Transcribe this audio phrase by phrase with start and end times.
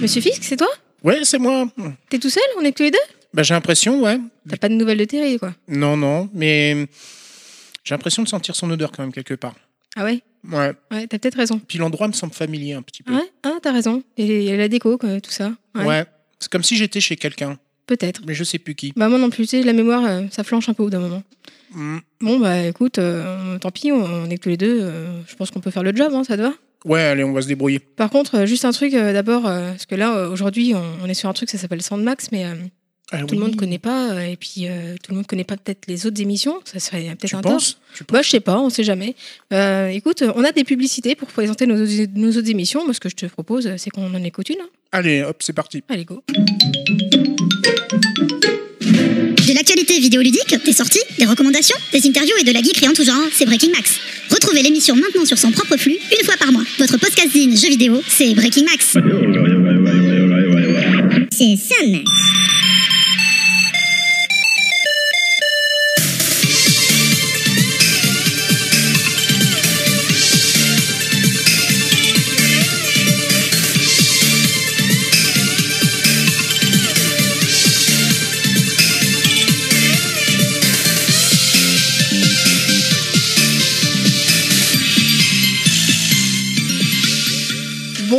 [0.00, 0.68] Monsieur Fisk, c'est toi
[1.02, 1.66] Ouais, c'est moi.
[2.08, 2.98] T'es tout seul On est que tous les deux
[3.34, 4.18] Bah, j'ai l'impression, ouais.
[4.48, 6.86] T'as pas de nouvelles de Terry, quoi Non, non, mais
[7.84, 9.54] j'ai l'impression de sentir son odeur quand même quelque part.
[9.96, 10.72] Ah ouais Ouais.
[10.90, 11.60] Ouais, t'as peut-être raison.
[11.68, 13.14] Puis l'endroit me semble familier un petit peu.
[13.14, 14.02] Ouais, ah, t'as raison.
[14.16, 15.52] Et il y a la déco, quoi, tout ça.
[15.74, 16.04] Ouais.
[16.38, 18.22] C'est comme si j'étais chez quelqu'un, Peut-être.
[18.26, 18.92] mais je sais plus qui.
[18.96, 20.90] Bah moi non plus, tu sais, la mémoire, euh, ça flanche un peu au bout
[20.90, 21.22] d'un moment.
[21.72, 21.98] Hmm.
[22.20, 24.80] Bon, bah écoute, euh, tant pis, on, on est que tous les deux.
[24.80, 26.52] euh, je pense qu'on peut faire le job, hein, ça te va?
[26.84, 27.78] Ouais, allez, on va se débrouiller.
[27.78, 31.14] Par contre, euh, juste un truc euh, d'abord, euh, parce que là, aujourd'hui, on, est
[31.14, 32.44] sur un truc, ça s'appelle Sandmax, mais
[33.12, 33.36] Ah tout oui.
[33.38, 34.66] le monde connaît pas, et puis
[35.02, 37.52] tout le monde connaît pas peut-être les autres émissions, ça serait peut-être un tort.
[37.52, 39.14] penses penses Bah, je sais pas, on sait jamais.
[39.52, 42.84] Euh, écoute, on a des publicités pour présenter nos, nos autres émissions.
[42.84, 44.60] Moi, ce que je te propose, c'est qu'on en écoute une.
[44.62, 44.68] hein.
[44.92, 45.82] Allez, hop, c'est parti.
[45.88, 46.22] Allez, go.
[49.60, 53.28] L'actualité vidéoludique, des sorties, des recommandations, des interviews et de la geekerie en tout genre,
[53.30, 54.00] c'est Breaking Max.
[54.30, 56.62] Retrouvez l'émission maintenant sur son propre flux, une fois par mois.
[56.78, 58.96] Votre podcasting jeux vidéo, c'est Breaking Max.
[61.30, 62.04] C'est Sun.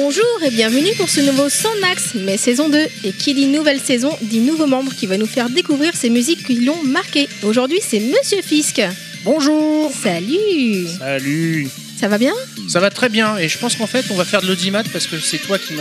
[0.04, 2.88] Bonjour et bienvenue pour ce nouveau Sandmax, mais saison 2.
[3.04, 6.44] Et qui dit nouvelle saison dit nouveau membre qui va nous faire découvrir ces musiques
[6.44, 7.30] qui l'ont marqué.
[7.44, 8.82] Aujourd'hui, c'est Monsieur Fisk.
[9.24, 12.34] Bonjour Salut Salut Ça va bien?
[12.68, 15.06] Ça va très bien, et je pense qu'en fait, on va faire de l'audimat parce
[15.06, 15.76] que c'est toi qui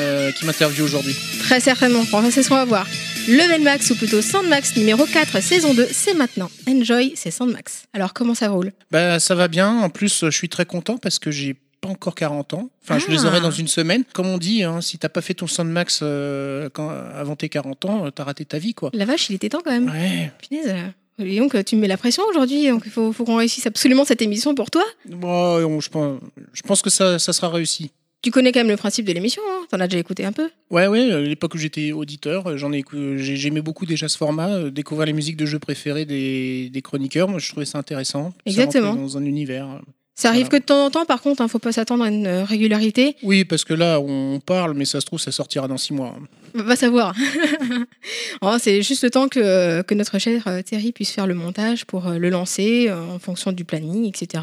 [0.45, 1.17] m'interviewe aujourd'hui.
[1.39, 2.01] Très certainement.
[2.01, 2.87] Enfin, c'est ce qu'on va voir.
[3.27, 6.51] Level Max, ou plutôt Sandmax numéro 4, saison 2, c'est maintenant.
[6.69, 7.85] Enjoy, c'est Sandmax.
[7.95, 8.73] Alors, comment ça roule?
[8.91, 9.79] Bah, ça va bien.
[9.79, 12.71] En plus, je suis très content parce que j'ai pas encore 40 ans.
[12.83, 13.29] Enfin, je les Ah.
[13.29, 14.05] aurai dans une semaine.
[14.13, 17.85] Comme on dit, hein, si t'as pas fait ton Sandmax euh, quand, avant tes 40
[17.87, 18.91] ans, euh, t'as raté ta vie, quoi.
[18.93, 19.87] La vache, il était temps quand même.
[19.91, 20.31] Ouais.
[20.47, 20.67] Punaise.
[20.69, 23.67] euh, Et donc, tu me mets la pression aujourd'hui, donc il faut, faut qu'on réussisse
[23.67, 24.83] absolument cette émission pour toi.
[25.09, 25.29] Bon,
[25.67, 26.19] on- je, pense,
[26.53, 27.91] je pense que ça, ça sera réussi.
[28.23, 30.51] Tu connais quand même le principe de l'émission, hein t'en as déjà écouté un peu.
[30.71, 32.85] Ouais, ouais, à l'époque où j'étais auditeur, j'en ai,
[33.17, 37.29] j'aimais beaucoup déjà ce format, découvrir les musiques de jeux préférées des, des chroniqueurs.
[37.29, 38.35] Moi, je trouvais ça intéressant.
[38.45, 38.95] Exactement.
[38.95, 39.81] Dans un univers.
[40.21, 40.59] Ça arrive Voilà.
[40.59, 43.17] que de temps en temps, par contre, hein, faut pas s'attendre à une euh, régularité.
[43.23, 46.15] Oui, parce que là, on parle, mais ça se trouve, ça sortira dans six mois.
[46.55, 47.15] Va savoir.
[48.43, 51.85] Oh, c'est juste le temps que, que notre cher euh, Thierry puisse faire le montage
[51.85, 54.43] pour euh, le lancer en fonction du planning, etc.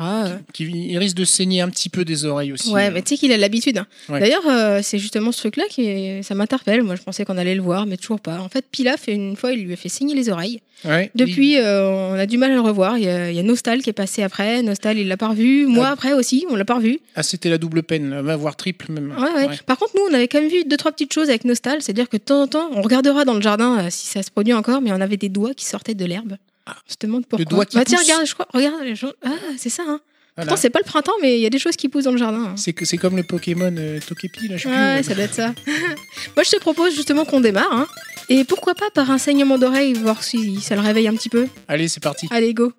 [0.53, 2.69] Qui, il risque de saigner un petit peu des oreilles aussi.
[2.71, 3.79] Ouais, mais tu sais qu'il a l'habitude.
[3.79, 3.87] hein.
[4.09, 4.19] Ouais.
[4.19, 6.83] D'ailleurs, euh, c'est justement ce truc-là qui ça m'interpelle.
[6.83, 8.39] Moi, je pensais qu'on allait le voir, mais toujours pas.
[8.39, 10.61] En fait, Pilaf, une fois, il lui a fait saigner les oreilles.
[10.85, 12.97] Ouais, Depuis, euh, on a du mal à le revoir.
[12.97, 14.61] Il y a, il y a Nostal qui est passé après.
[14.61, 15.65] Nostal, il l'a pas revu.
[15.65, 15.91] Moi, Ah.
[15.93, 16.99] après aussi, on l'a pas revu.
[17.15, 19.11] Ah, c'était la double peine, voire triple même.
[19.17, 19.57] Ouais, ouais.
[19.65, 21.81] Par contre, nous, on avait quand même vu deux, trois petites choses avec Nostal.
[21.81, 24.29] C'est-à-dire que de temps en temps, on regardera dans le jardin euh, si ça se
[24.29, 26.37] produit encore, mais on avait des doigts qui sortaient de l'herbe.
[26.89, 27.45] Je te demande pourquoi.
[27.45, 28.47] doigt qui bah, tiens, regarde, je crois.
[28.53, 29.83] Regarde, les gens- ah, c'est ça.
[29.87, 29.99] Hein.
[30.37, 30.49] Voilà.
[30.51, 32.17] Pourtant, c'est pas le printemps, mais il y a des choses qui poussent dans le
[32.17, 32.43] jardin.
[32.49, 32.53] hein.
[32.55, 35.33] C'est que- c'est comme le Pokémon euh, Togepi, là, je sais Ouais, ça doit être
[35.33, 35.53] ça.
[36.35, 37.67] Moi, je te propose justement qu'on démarre.
[37.73, 37.87] hein.
[38.29, 41.47] Et pourquoi pas par un saignement d'oreille, voir si ça le réveille un petit peu.
[41.67, 42.27] Allez, c'est parti.
[42.29, 42.71] Allez, go.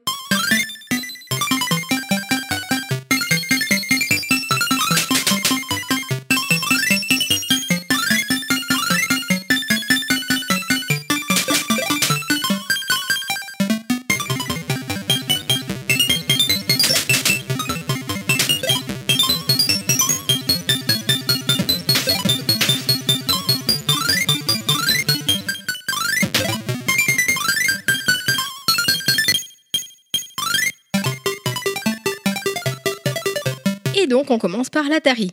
[34.28, 35.32] Donc, on commence par l'Atari.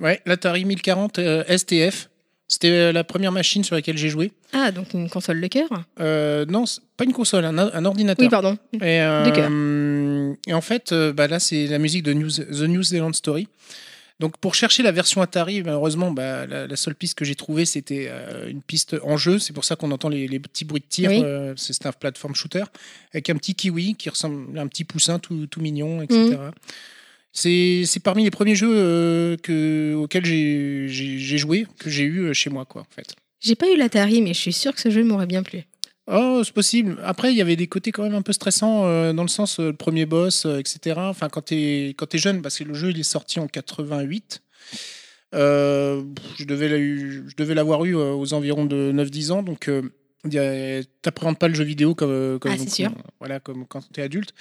[0.00, 2.08] Ouais, l'Atari 1040 euh, STF.
[2.48, 4.30] C'était euh, la première machine sur laquelle j'ai joué.
[4.52, 5.68] Ah, donc une console de cœur
[6.00, 6.64] Euh, non,
[6.98, 8.24] pas une console, un, un ordinateur.
[8.24, 8.58] Oui, pardon.
[8.74, 9.50] Et, euh, De cœur.
[10.46, 13.48] et en fait, bah là, c'est la musique de News- The New Zealand Story.
[14.20, 17.64] Donc, pour chercher la version Atari, malheureusement, bah, la, la seule piste que j'ai trouvée,
[17.64, 19.38] c'était euh, une piste en jeu.
[19.38, 21.10] C'est pour ça qu'on entend les, les petits bruits de tir.
[21.10, 21.22] Oui.
[21.24, 22.64] euh, c'est un platform shooter
[23.12, 26.36] avec un petit kiwi qui ressemble à un petit poussin tout, tout mignon, etc.
[27.32, 32.50] C'est parmi les premiers jeux euh, que, auxquels j'ai joué, que j'ai eu euh, chez
[32.50, 33.14] moi, quoi, en fait.
[33.40, 35.64] J'ai pas eu l'Atari, mais je suis sûre que ce jeu m'aurait bien plu.
[36.10, 36.98] Oh, c'est possible.
[37.04, 39.60] Après, il y avait des côtés quand même un peu stressants euh, dans le sens
[39.60, 40.96] euh, le premier boss, etc.
[40.98, 44.42] Enfin, quand t'es jeune, parce que le jeu il est sorti en 88.
[45.34, 46.02] Euh,
[46.38, 49.70] je devais l'avoir eu aux environs de 9-10 ans, donc
[51.02, 52.90] T'appréhendes pas le jeu vidéo comme, comme, Ah, sûr.
[53.18, 54.32] voilà, comme quand tu es adulte.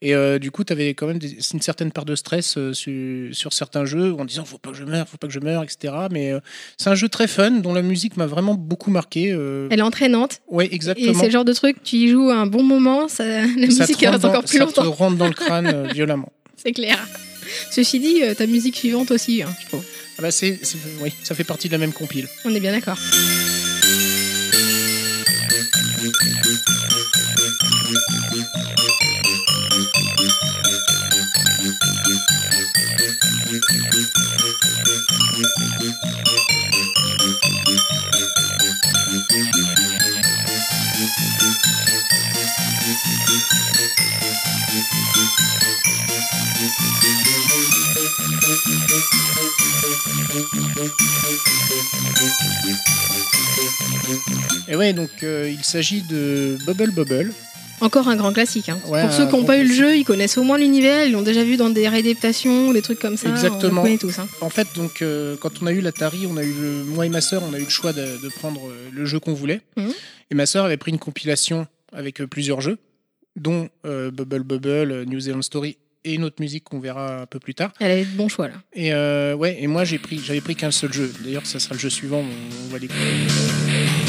[0.00, 2.72] Et euh, du coup, tu avais quand même des- une certaine part de stress euh,
[2.72, 5.40] su- sur, certains jeux en disant faut pas que je meure, faut pas que je
[5.40, 5.92] meure, etc.
[6.10, 6.40] Mais euh,
[6.78, 9.30] c'est un jeu très fun dont la musique m'a vraiment beaucoup marqué.
[9.32, 10.40] euh, Elle est entraînante.
[10.48, 11.14] ouais, Et exactement.
[11.18, 14.00] c'est le genre de truc, tu y joues un bon moment, ça, la Ça musique
[14.06, 14.82] reste encore plus ça longtemps.
[14.84, 16.32] te rentre dans le crâne euh, violemment.
[16.56, 16.98] C'est clair.
[17.70, 19.84] Ceci dit, euh, ta musique suivante aussi, hein, je trouve.
[20.18, 20.58] Ah bah, c'est-
[21.02, 22.26] oui, ça fait partie de la même compile.
[22.46, 22.98] On est bien d'accord.
[25.98, 26.95] Thank you.
[54.68, 57.32] Et ouais, donc euh, il s'agit de Bubble Bubble.
[57.80, 58.68] Encore un grand classique.
[58.68, 58.78] hein.
[58.86, 61.12] Ouais, Pour ceux qui n'ont pas eu le jeu, ils connaissent au moins l'univers, ils
[61.12, 63.28] l'ont déjà vu dans des réadaptations, des trucs comme ça.
[63.28, 63.82] Exactement.
[63.82, 64.18] On connaît tous.
[64.18, 64.26] hein.
[64.40, 67.08] En fait, donc, euh, quand on a eu l'Atari, on a eu le- moi et
[67.10, 69.60] ma sœur, on a eu le choix de, de prendre euh, le jeu qu'on voulait.
[69.76, 69.92] Mhm.
[70.30, 72.78] Et ma sœur avait pris une compilation avec euh, plusieurs jeux,
[73.36, 77.38] dont euh, Bubble Bubble, New Zealand Story et une autre musique qu'on verra un peu
[77.40, 77.72] plus tard.
[77.80, 78.54] Elle avait de bons choix là.
[78.74, 81.12] Et euh, ouais, et moi j'ai pris, j'avais pris qu'un seul jeu.
[81.24, 84.05] D'ailleurs, ça sera le jeu suivant, on, on va l'écouter.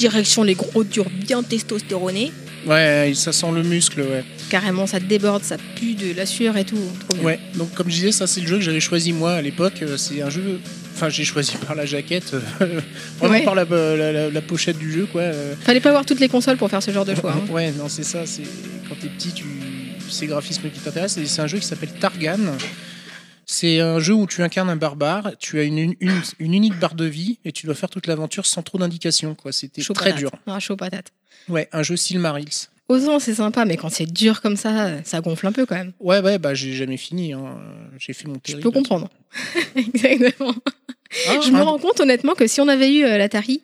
[0.00, 2.32] Direction les gros durs bien testostéronés.
[2.66, 4.24] Ouais, ça sent le muscle, ouais.
[4.48, 6.78] Carrément, ça déborde, ça pue de la sueur et tout.
[7.22, 9.74] Ouais, donc comme je disais, ça c'est le jeu que j'avais choisi moi à l'époque.
[9.82, 10.58] Euh, C'est un jeu,
[10.94, 12.80] enfin j'ai choisi par la jaquette, euh,
[13.18, 13.44] vraiment Ouais.
[13.44, 15.20] par la, la- la- la pochette du jeu, quoi.
[15.22, 15.54] euh.
[15.64, 17.32] Fallait pas avoir toutes les consoles pour faire ce genre de choix.
[17.36, 17.52] hein.
[17.52, 18.24] Ouais, non, c'est ça.
[18.26, 18.42] C'est
[18.88, 19.44] quand t'es petit, tu
[20.10, 21.18] c'est graphisme qui t'intéresse.
[21.24, 22.38] C'est un jeu qui s'appelle Targan.
[23.52, 25.32] C'est un jeu où tu incarnes un barbare.
[25.40, 28.46] Tu as une, une, une unique barre de vie et tu dois faire toute l'aventure
[28.46, 29.36] sans trop d'indications.
[29.50, 30.16] C'était très patate.
[30.18, 30.30] dur.
[30.46, 31.12] Ah, chaud patate.
[31.48, 32.68] Ouais, un jeu Silmarils.
[32.88, 35.92] Autant c'est sympa, mais quand c'est dur comme ça, ça gonfle un peu quand même.
[36.00, 37.32] Ouais, ouais, bah j'ai jamais fini.
[37.32, 37.58] hein.
[37.98, 38.62] J'ai fait mon Je terrible.
[38.62, 39.08] peux comprendre.
[39.76, 40.54] Exactement.
[41.28, 43.62] Ah, Je me un- rends compte honnêtement que si on avait eu euh, l'Atari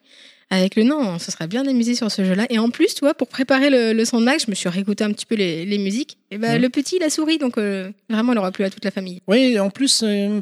[0.50, 2.46] avec le nom, on se serait bien amusé sur ce jeu-là.
[2.50, 5.12] Et en plus, tu vois, pour préparer le, le Soundmax, je me suis réécouté un
[5.12, 6.19] petit peu les, les musiques.
[6.31, 6.62] Et ben Mhm.
[6.62, 9.20] le petit, il a souri, donc euh, vraiment, il aura plu à toute la famille.
[9.26, 10.40] Oui, en plus, euh,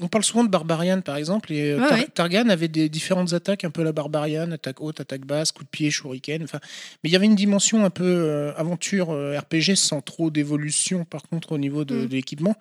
[0.00, 2.06] on parle souvent de Barbarian par exemple, et euh, Ouais, Tar- ouais.
[2.14, 5.68] Targan avait des différentes attaques, un peu la Barbarian, attaque haute, attaque basse, coup de
[5.68, 6.42] pied, shuriken.
[6.42, 6.58] Enfin,
[7.04, 11.22] mais il y avait une dimension un peu euh, aventure RPG sans trop d'évolution, par
[11.28, 12.06] contre, au niveau de, Mm.
[12.06, 12.56] de l'équipement.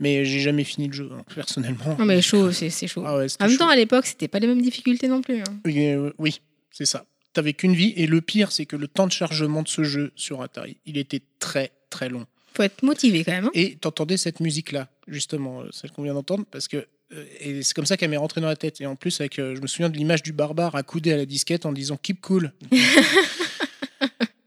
[0.00, 1.94] Mais j'ai jamais fini le jeu, hein, personnellement.
[1.98, 3.04] Non, mais chaud, c'est c'est chaud.
[3.06, 3.58] Ah ouais, en même chaud.
[3.58, 5.40] temps, à l'époque, c'était pas les mêmes difficultés non plus.
[5.40, 5.60] hein.
[5.66, 7.04] Oui, euh, oui, c'est ça.
[7.34, 10.10] T'avais qu'une vie, et le pire, c'est que le temps de chargement de ce jeu
[10.16, 12.26] sur Atari, il était très très long.
[12.54, 13.44] Faut être motivé quand même.
[13.46, 13.50] hein.
[13.54, 17.74] Et t'entendais cette musique-là, justement, euh, celle qu'on vient d'entendre, parce que euh, et c'est
[17.74, 18.80] comme ça qu'elle m'est rentrée dans la tête.
[18.80, 21.26] Et en plus, avec, euh, je me souviens de l'image du barbare accoudé à la
[21.26, 22.52] disquette en disant Keep cool.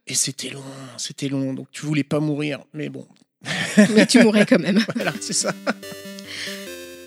[0.08, 0.64] et c'était long,
[0.98, 3.08] c'était long, donc tu voulais pas mourir, mais bon,
[3.96, 4.80] mais tu mourrais quand même.
[4.96, 5.54] voilà, c'est ça.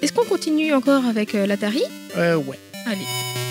[0.03, 1.83] Est-ce qu'on continue encore avec euh, l'Atari?
[2.17, 2.59] Euh, ouais.
[2.87, 3.46] Allez.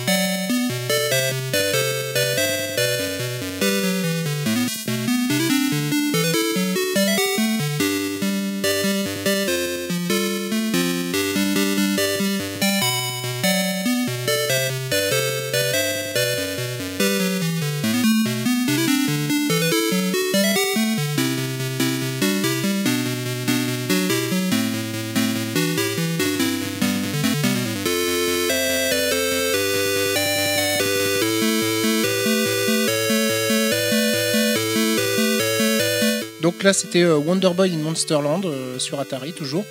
[36.66, 39.64] Là, c'était euh, Wonder Boy in Monsterland euh, sur Atari, toujours.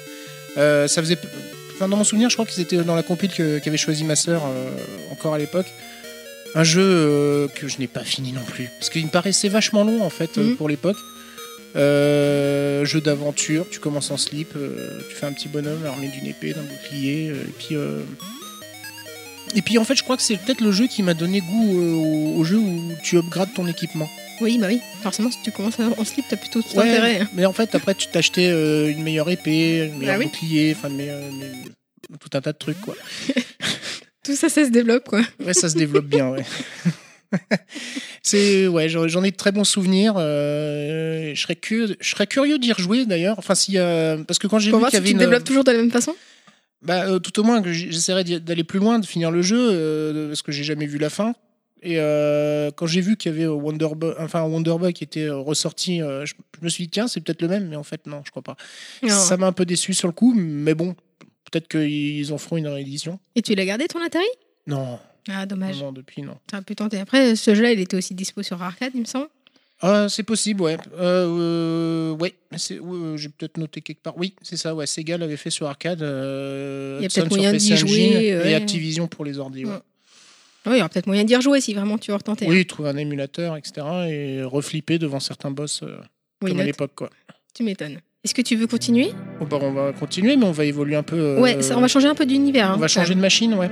[0.58, 1.18] Euh, ça faisait.
[1.75, 4.44] Enfin, dans mon souvenir, je crois qu'ils étaient dans la compile qu'avait choisi ma sœur
[5.12, 5.66] encore à l'époque.
[6.56, 8.70] Un jeu que je n'ai pas fini non plus.
[8.80, 10.56] Parce qu'il me paraissait vachement long en fait Mhm.
[10.56, 10.96] pour l'époque.
[11.75, 16.25] Euh, jeu d'aventure, tu commences en slip, euh, tu fais un petit bonhomme armé d'une
[16.28, 17.75] épée, d'un bouclier, euh, et puis.
[19.58, 21.78] Et puis en fait, je crois que c'est peut-être le jeu qui m'a donné goût
[21.78, 24.10] au, au jeu où tu upgrades ton équipement.
[24.42, 24.80] Oui, bah oui.
[25.01, 27.20] Forcément, si tu commences en slip, t'as plutôt tout Ouais, intérêt.
[27.22, 27.30] hein.
[27.34, 30.25] Mais en fait, après, tu t'achetais euh, une meilleure épée, un meilleur Ah oui.
[30.25, 31.51] bouclier, enfin, meilleur- mais-
[32.20, 32.96] tout un tas de trucs, quoi.
[34.24, 35.22] Tout ça, ça se développe, quoi.
[35.39, 36.44] Ouais, ça se développe bien, ouais.
[38.24, 40.15] C'est ouais, j'en ai de très bons souvenirs.
[40.18, 43.36] euh, je serais curieux, je serais curieux d'y rejouer d'ailleurs.
[43.38, 45.18] Enfin, y a- parce que quand j'ai Pour vu qu'il y si avait tu une,
[45.20, 46.15] développes toujours de la même façon?
[46.82, 50.27] Bah, euh, tout au moins que j'essaierai d'aller plus loin, de finir le jeu, euh,
[50.30, 51.34] parce que j'ai jamais vu la fin.
[51.88, 55.25] Et euh, quand j'ai vu qu'il y avait Wonder Boy, enfin Wonder Boy qui était
[55.30, 57.84] euh, ressorti, euh, je, je me suis dit tiens c'est peut-être le même, mais en
[57.84, 58.58] fait non, je crois pas.
[59.04, 59.10] Non.
[59.10, 60.96] Ça m'a un peu déçu sur le coup, mais bon,
[61.51, 63.20] peut-être qu'ils en feront une réédition.
[63.36, 64.25] Et tu l'as gardé ton Atari?
[64.65, 64.98] Non,
[65.30, 65.80] Ah, dommage.
[65.80, 66.36] non, depuis non.
[66.48, 67.00] T'as pu tenter.
[67.00, 69.27] Après, ce jeu-là, il était aussi dispo sur arcade, il me semble.
[69.82, 70.77] Ah, c'est possible, ouais.
[70.98, 74.18] Euh, euh, ouais, ouais, j'ai peut-être noté quelque part.
[74.18, 74.88] Oui, c'est ça, ouais.
[74.88, 76.01] Sega l'avait fait sur arcade.
[76.01, 78.56] euh, Il y a peut-être moyen d'y jouer, Et.
[78.56, 79.72] Activision pour les ordi, ouais.
[79.72, 79.77] Ouais.
[80.66, 82.46] Oui, il y aura peut-être moyen d'y rejouer si vraiment tu veux retenter.
[82.46, 82.50] hein.
[82.50, 83.86] Oui, trouver un émulateur, etc.
[84.10, 85.98] Et reflipper devant certains boss, euh,
[86.42, 87.10] comme à l'époque, quoi.
[87.54, 88.00] Tu m'étonnes.
[88.24, 89.12] Est-ce que tu veux continuer?
[89.40, 91.16] Bah, on va continuer, mais on va évoluer un peu.
[91.18, 92.72] euh, Ouais, ça- on va changer un peu d'univers.
[92.72, 93.70] hein, on va changer de machine, ouais.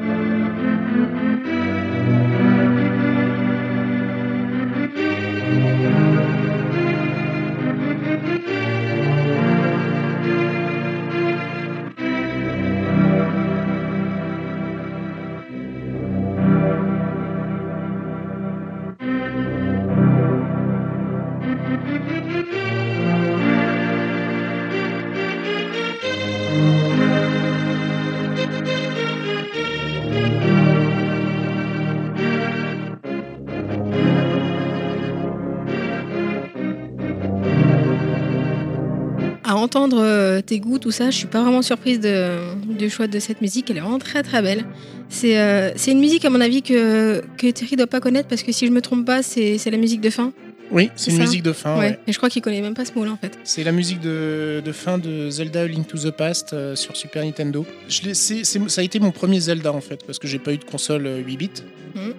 [39.63, 42.37] Entendre euh, tes goûts, tout ça, je suis pas vraiment surprise de,
[42.77, 43.69] du choix de cette musique.
[43.71, 44.65] Elle est vraiment très très belle.
[45.09, 48.51] C'est euh, une musique, à mon avis, que, que Terry doit pas connaître parce que
[48.51, 50.33] si je me trompe pas, c'est la musique de fin.
[50.73, 51.99] Oui, c'est une ça musique de fin, ouais.
[52.07, 53.37] Et je crois qu'il connaît même pas ce mot-là en fait.
[53.43, 57.23] C'est la musique de, de fin de Zelda Link to the Past euh, sur Super
[57.23, 57.65] Nintendo.
[57.87, 60.63] Je ça a été mon premier Zelda en fait, parce que j'ai pas eu de
[60.65, 61.49] console euh, 8 bits.
[61.95, 62.13] Mhm.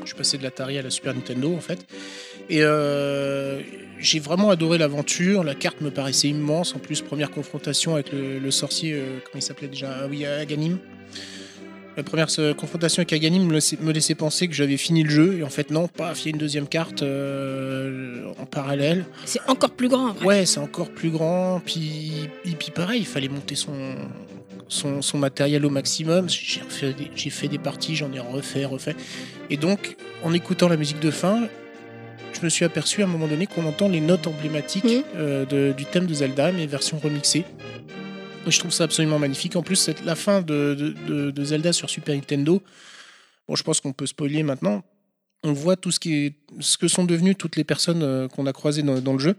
[0.00, 1.84] Je suis passé de l'Atari à la Super Nintendo en fait.
[2.48, 3.60] Et euh,
[3.98, 5.44] j'ai vraiment adoré l'aventure.
[5.44, 6.74] La carte me paraissait immense.
[6.74, 9.94] En plus, première confrontation avec le, le sorcier, euh, comment il s'appelait déjà?
[10.02, 10.78] Ah oui, Aganim.
[11.96, 15.38] La première euh, confrontation avec Aganim me laissait, penser que j'avais fini le jeu.
[15.38, 19.04] Et en fait, non, paf, il y a une deuxième carte euh, en parallèle.
[19.24, 20.10] C'est encore plus grand.
[20.10, 20.26] en vrai.
[20.26, 21.60] Ouais, c'est encore plus grand.
[21.64, 22.12] Puis,
[22.44, 23.74] puis pareil, il fallait monter son,
[24.68, 26.28] son, son matériel au maximum.
[26.28, 26.60] J'ai
[27.16, 28.94] j'ai fait des parties, j'en ai refait, refait.
[29.50, 31.48] Et donc, en écoutant la musique de fin,
[32.32, 35.02] je me suis aperçu à un moment donné qu'on entend les notes emblématiques Mhm.
[35.16, 37.44] euh, de- du thème de Zelda, mais version remixée.
[38.46, 39.54] Je trouve ça absolument magnifique.
[39.56, 42.62] En plus, la fin de, de- de- de Zelda sur Super Nintendo.
[43.46, 44.82] Bon, je pense qu'on peut spoiler maintenant.
[45.42, 48.46] On voit tout ce, qui est, ce que sont devenues toutes les personnes euh, qu'on
[48.46, 49.36] a croisées dans, dans le jeu.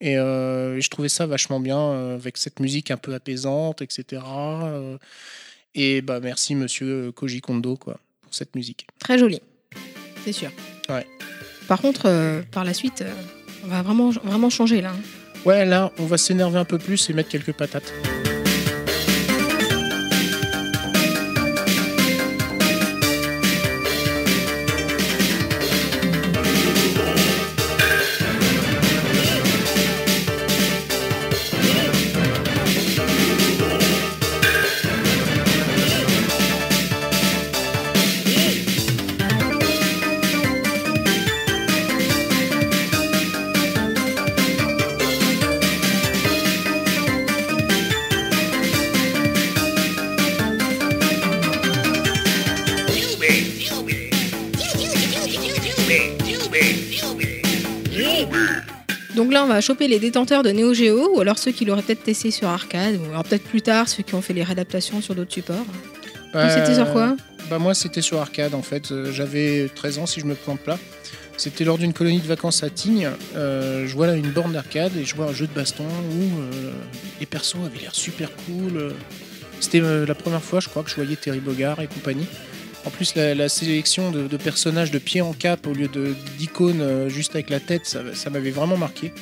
[0.00, 3.80] Et, euh, et je trouvais ça vachement bien euh, avec cette musique un peu apaisante,
[3.82, 4.22] etc.
[5.74, 8.86] et bah merci Monsieur Koji Kondo quoi pour cette musique.
[8.98, 9.40] Très joli.
[10.24, 10.50] C'est sûr.
[10.90, 11.06] Ouais.
[11.68, 13.12] Par contre, euh, par la suite, euh,
[13.64, 14.92] on va vraiment, vraiment changer là.
[15.46, 17.92] Ouais là on va s'énerver un peu plus et mettre quelques patates.
[59.56, 62.46] Va choper les détenteurs de Neo Geo, ou alors ceux qui l'auraient peut-être testé sur
[62.46, 65.64] arcade, ou alors peut-être plus tard ceux qui ont fait les réadaptations sur d'autres supports.
[66.34, 67.16] Donc c'était sur quoi?
[67.48, 68.92] Bah moi c'était sur arcade en fait.
[68.92, 70.78] Euh, J'avais 13 ans si je me plante pas.
[71.38, 73.08] C'était lors d'une colonie de vacances à Tignes.
[73.34, 76.38] Euh, je vois là une borne d'arcade et je vois un jeu de baston où
[76.38, 76.70] euh,
[77.18, 78.76] les persos avaient l'air super cool.
[78.76, 78.90] Euh,
[79.60, 82.26] C'était euh, la première fois je crois que je voyais Terry Bogard et compagnie.
[82.84, 85.88] En plus la, la sélection de, de personnages de pied en cap au lieu
[86.36, 89.12] d'icônes euh, juste avec la tête, ça, ça m'avait vraiment marqué.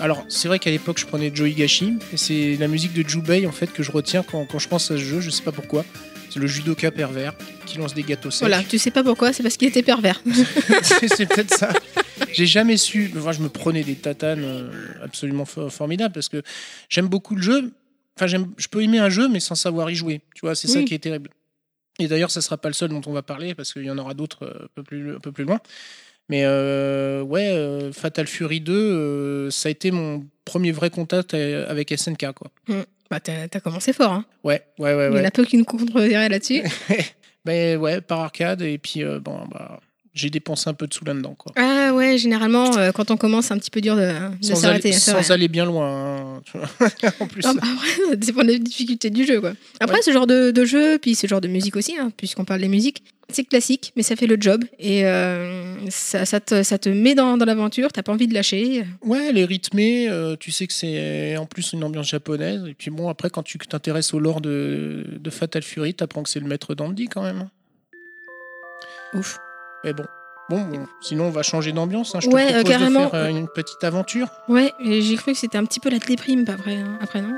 [0.00, 3.46] Alors c'est vrai qu'à l'époque je prenais Joe Higashi et c'est la musique de Jubei
[3.46, 5.52] en fait que je retiens quand, quand je pense à ce jeu, je sais pas
[5.52, 5.84] pourquoi.
[6.30, 7.34] C'est le judoka pervers
[7.66, 8.38] qui lance des gâteaux secs.
[8.46, 10.22] Voilà, tu sais pas pourquoi, c'est parce qu'il était pervers.
[10.82, 11.70] c'est peut-être ça.
[12.32, 13.10] J'ai jamais su.
[13.18, 14.70] Enfin, je me prenais des tatanes euh,
[15.02, 16.40] absolument for- formidables parce que
[16.88, 17.72] j'aime beaucoup le jeu.
[18.16, 20.20] Enfin, je peux aimer un jeu, mais sans savoir y jouer.
[20.36, 21.30] Tu vois, c'est ça qui est terrible.
[21.98, 23.98] Et d'ailleurs, ça sera pas le seul dont on va parler parce qu'il y en
[23.98, 25.58] aura d'autres euh, un peu plus, un peu plus loin.
[26.30, 31.34] Mais euh, ouais, euh, Fatal Fury 2, euh, ça a été mon premier vrai contact
[31.34, 32.50] avec SNK, quoi.
[33.10, 34.24] bah, t'as t'as commencé fort, hein.
[34.44, 35.26] Ouais, ouais, ouais, Il y en ouais.
[35.26, 36.62] a peu qui nous contrediraient là-dessus.
[37.46, 39.80] Ben ouais, par arcade et puis euh, bon, bah,
[40.12, 41.34] j'ai dépensé un peu de sous là-dedans.
[41.38, 41.52] Quoi.
[41.56, 44.02] Ah ouais, généralement, euh, quand on commence, c'est un petit peu dur de,
[44.40, 44.90] de Sans, s'arrêter.
[44.90, 46.18] aller, sans aller bien loin.
[46.36, 46.68] hein, tu vois.
[47.20, 47.42] en plus.
[47.42, 49.40] Non, bah, après, ça dépend des difficultés du jeu.
[49.40, 49.54] Quoi.
[49.80, 50.02] Après, Ouais.
[50.02, 52.68] ce genre de, de jeu, puis ce genre de musique aussi, hein, puisqu'on parle des
[52.68, 53.02] musiques,
[53.34, 54.64] c'est classique, mais ça fait le job.
[54.78, 58.34] Et euh, ça, ça, te, ça te met dans, dans l'aventure, t'as pas envie de
[58.34, 58.84] lâcher.
[59.04, 60.08] Ouais, elle est rythmée.
[60.08, 62.62] euh, tu sais que c'est en plus une ambiance japonaise.
[62.68, 66.28] Et puis bon, après, quand tu t'intéresses au lore de, de Fatal Fury, t'apprends que
[66.30, 67.48] c'est le maître d'Andy quand même.
[69.14, 69.38] Ouf.
[69.84, 70.04] Mais bon.
[70.48, 72.12] Bon, bon, sinon on va changer d'ambiance.
[72.16, 72.18] hein.
[72.20, 73.04] Je Ouais, euh, propose carrément.
[73.04, 74.28] de faire une petite aventure.
[74.48, 77.34] Ouais, j'ai cru que c'était un petit peu la déprime, pas vrai, hein, après, non?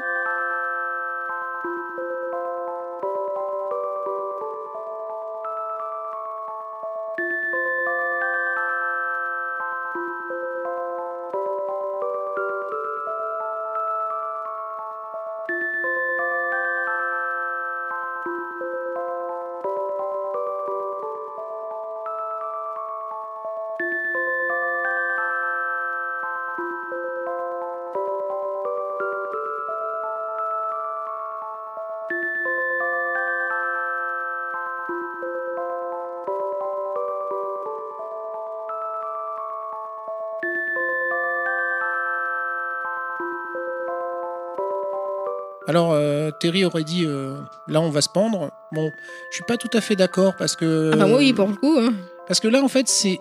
[46.43, 47.37] Terry aurait dit euh,
[47.69, 48.51] là, on va se pendre.
[48.73, 48.91] Bon,
[49.31, 50.91] je suis pas tout à fait d'accord parce que.
[50.93, 51.79] Ah bah oui, pour le coup.
[51.79, 51.93] hein.
[52.27, 53.19] Parce que là, en fait, c'est.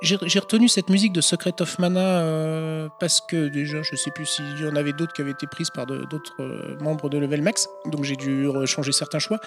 [0.00, 4.26] J'ai retenu cette musique de Secret of Mana euh, parce que déjà, je sais plus
[4.26, 7.40] s'il y en avait d'autres qui avaient été prises par d'autres euh, membres de Level
[7.40, 9.38] Max, donc j'ai dû changer certains choix.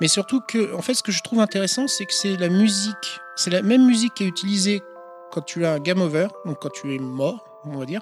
[0.00, 3.20] Mais surtout que, en fait, ce que je trouve intéressant, c'est que c'est la musique,
[3.36, 4.82] c'est la même musique qui est utilisée
[5.30, 8.00] quand tu as un game over, donc quand tu es mort, on va dire,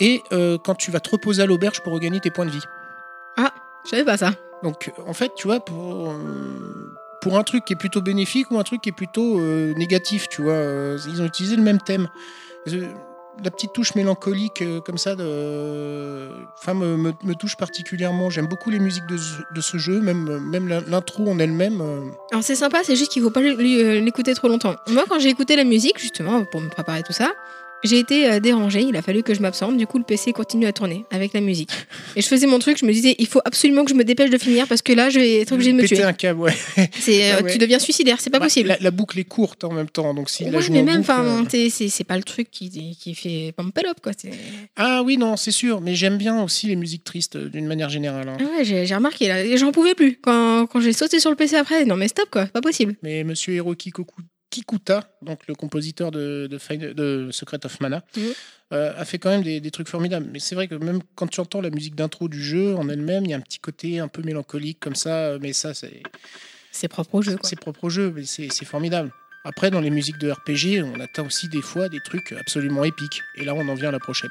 [0.00, 2.64] et euh, quand tu vas te reposer à l'auberge pour regagner tes points de vie.
[3.84, 4.32] Je savais pas ça.
[4.62, 8.58] Donc, en fait, tu vois, pour, euh, pour un truc qui est plutôt bénéfique ou
[8.58, 11.80] un truc qui est plutôt euh, négatif, tu vois, euh, ils ont utilisé le même
[11.80, 12.08] thème.
[12.68, 12.86] Euh,
[13.42, 16.28] La petite touche mélancolique euh, comme ça, de...
[16.58, 18.28] enfin, me, me- me touche particulièrement.
[18.30, 21.80] J'aime beaucoup les musiques de, ce- de ce jeu, même, même l'intro en elle-même.
[21.80, 24.76] euh, Alors c'est sympa, c'est juste qu'il faut pas euh, l'écouter trop longtemps.
[24.90, 27.32] Moi, quand j'ai écouté la musique, justement, pour me préparer tout ça,
[27.84, 28.82] j'ai été euh, dérangée.
[28.82, 29.76] Il a fallu que je m'absente.
[29.76, 31.70] Du coup, le PC continue à tourner avec la musique.
[32.16, 32.78] Et je faisais mon truc.
[32.78, 35.10] Je me disais, il faut absolument que je me dépêche de finir parce que là,
[35.10, 36.02] je vais être obligée de me tuer.
[36.02, 36.54] un câble, ouais.
[36.98, 37.52] C'est, euh, Ah ouais.
[37.52, 38.68] Tu deviens suicidaire, c'est pas Bah, possible.
[38.68, 41.44] La, la boucle est courte en même temps, donc la Ouais, joue mais même, enfin,
[41.44, 44.12] euh, c'est, pas le truc qui, qui fait pump it up, quoi.
[44.76, 47.88] Ah oui, non, c'est sûr, mais j'aime bien aussi les musiques tristes euh, d'une manière
[47.88, 48.28] générale.
[48.28, 48.36] hein.
[48.40, 50.18] Ah ouais, j'ai, remarqué là, j'en pouvais plus.
[50.22, 52.94] Quand, quand j'ai sauté sur le PC après, non mais stop quoi, pas possible.
[53.02, 54.12] Mais Monsieur Hiroki Koku-
[54.52, 58.22] Kikuta, donc le compositeur de, de, Final- de Secret of Mana, Mhm.
[58.74, 60.28] euh, a fait quand même des, des trucs formidables.
[60.32, 63.24] Mais c'est vrai que même quand tu entends la musique d'intro du jeu en elle-même,
[63.24, 65.38] il y a un petit côté un peu mélancolique comme ça.
[65.40, 66.02] Mais ça, c'est
[66.70, 69.10] C'est propre au jeu c'est propre au jeu, mais c'est formidable.
[69.44, 73.20] Après, dans les musiques de RPG, on atteint aussi des fois des trucs absolument épiques.
[73.36, 74.30] Et là, on en vient à la prochaine.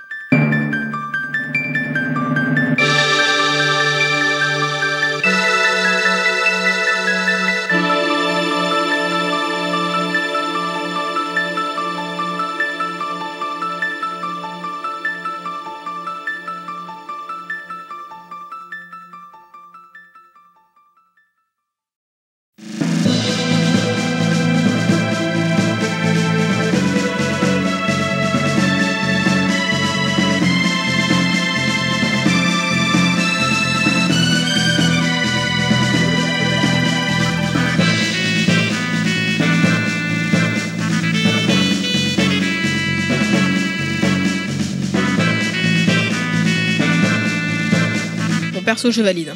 [48.71, 49.31] Perso je valide.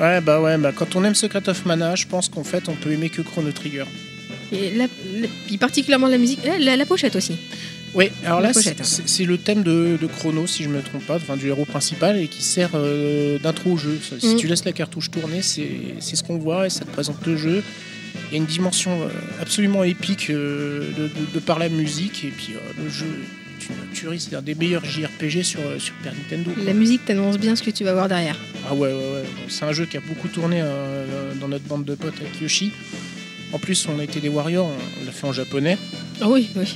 [0.00, 2.74] Ouais, bah ouais, bah quand on aime Secret of Mana, je pense qu'en fait, on
[2.74, 3.84] peut aimer que Chrono Trigger.
[4.52, 4.86] Et la,
[5.58, 7.36] particulièrement la musique, la, la- pochette aussi.
[7.94, 8.84] Oui, alors La là, c'est hein.
[9.14, 12.16] c'est le thème de, de Chrono, si je me trompe pas, enfin du héros principal,
[12.18, 13.98] et qui sert euh, d'intro au jeu.
[14.18, 14.36] Si Mm.
[14.36, 17.62] tu laisses la cartouche tourner, c'est ce qu'on voit, et ça te présente le jeu.
[18.30, 19.08] Il y a une dimension euh,
[19.42, 23.06] absolument épique euh, de, de- de par la musique, et puis euh, le jeu
[23.70, 26.50] est une tuerie, c'est un des meilleurs JRPG sur euh, Super Nintendo.
[26.64, 28.36] La musique t'annonce bien ce que tu vas voir derrière.
[28.68, 29.24] Ah ouais, ouais, ouais.
[29.48, 32.72] C'est un jeu qui a beaucoup tourné euh, dans notre bande de potes avec Yoshi.
[33.52, 34.70] En plus, on a été des Warriors,
[35.00, 35.76] on l'a fait en japonais.
[36.20, 36.74] Ah oui, oui.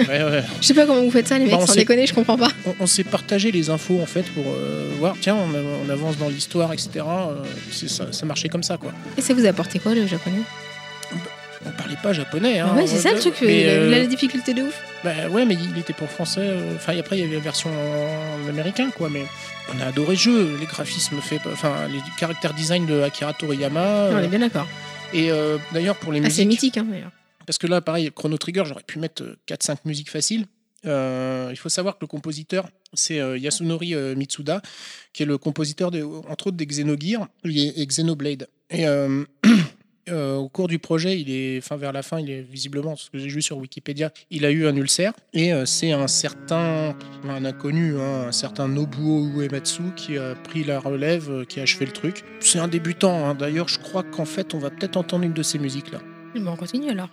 [0.00, 0.42] Ouais, ouais.
[0.60, 2.50] Je sais pas comment vous faites ça les Bah, mecs, sans déconner, je comprends pas.
[2.66, 6.28] on, on s'est partagé les infos en fait pour euh, voir, tiens, on, avance dans
[6.28, 6.90] l'histoire, etc.
[6.96, 8.92] Euh, c'est ça, ça marchait comme ça, quoi.
[9.16, 10.42] Et ça vous a apporté quoi le japonais?
[11.66, 12.68] On parlait pas japonais, hein.
[12.70, 14.62] Ah Ouais, c'est ça le truc, Mais, il a- euh, il a la difficulté de
[14.62, 14.82] ouf.
[15.02, 16.40] bah, ouais, mais il était pour français.
[16.42, 19.10] euh, Enfin, après, il y avait la version en américain, quoi.
[19.10, 19.24] Mais
[19.74, 23.80] on a adoré le jeu, les graphismes faits, enfin, les caractères design de Akira Toriyama.
[23.80, 24.66] on euh, est bien d'accord.
[25.12, 27.10] et euh, d'ailleurs, pour les Ah, c'est musiques, mythique hein, d'ailleurs.
[27.46, 30.46] Parce que là, pareil, Chrono Trigger, j'aurais pu mettre 4-5 musiques faciles.
[30.84, 34.62] Euh, il faut savoir que le compositeur, c'est euh, Yasunori euh, Mitsuda,
[35.12, 38.48] qui est le compositeur, de, entre autres, des Xenogears et, et Xenoblade.
[38.70, 38.84] Et
[40.08, 43.18] euh, au cours du projet, il est, vers la fin, il est visiblement, ce que
[43.18, 45.12] j'ai vu sur Wikipédia, il a eu un ulcère.
[45.32, 46.94] Et euh, c'est un certain,
[47.28, 51.64] un inconnu, hein, un certain Nobuo Uematsu qui a pris la relève, euh, qui a
[51.64, 52.22] achevé le truc.
[52.40, 53.28] C'est un débutant.
[53.28, 53.34] hein.
[53.34, 55.98] D'ailleurs, je crois qu'en fait, on va peut-être entendre une de ces musiques là.
[56.34, 57.10] Bon, on continue alors.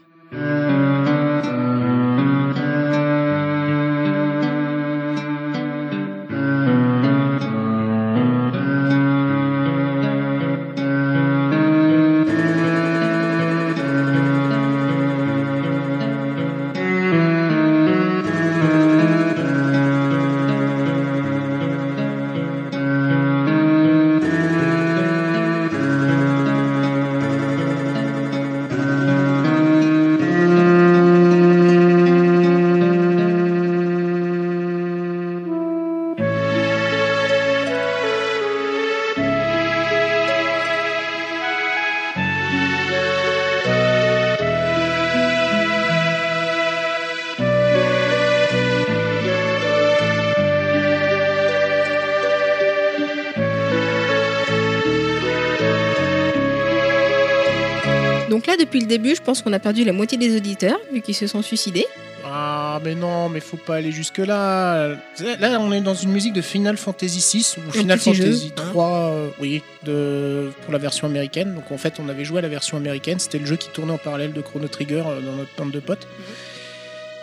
[58.97, 61.85] Début, je pense qu'on a perdu la moitié des auditeurs, vu qu'ils se sont suicidés.
[62.25, 64.95] Ah, mais non, mais faut pas aller jusque-là.
[65.39, 68.63] Là, on est dans une musique de Final Fantasy VI ou Final jeu, Fantasy hein.
[68.71, 71.53] 3, euh, oui, de, pour la version américaine.
[71.53, 73.19] Donc en fait, on avait joué à la version américaine.
[73.19, 75.79] C'était le jeu qui tournait en parallèle de Chrono Trigger euh, dans notre bande de
[75.79, 76.07] potes.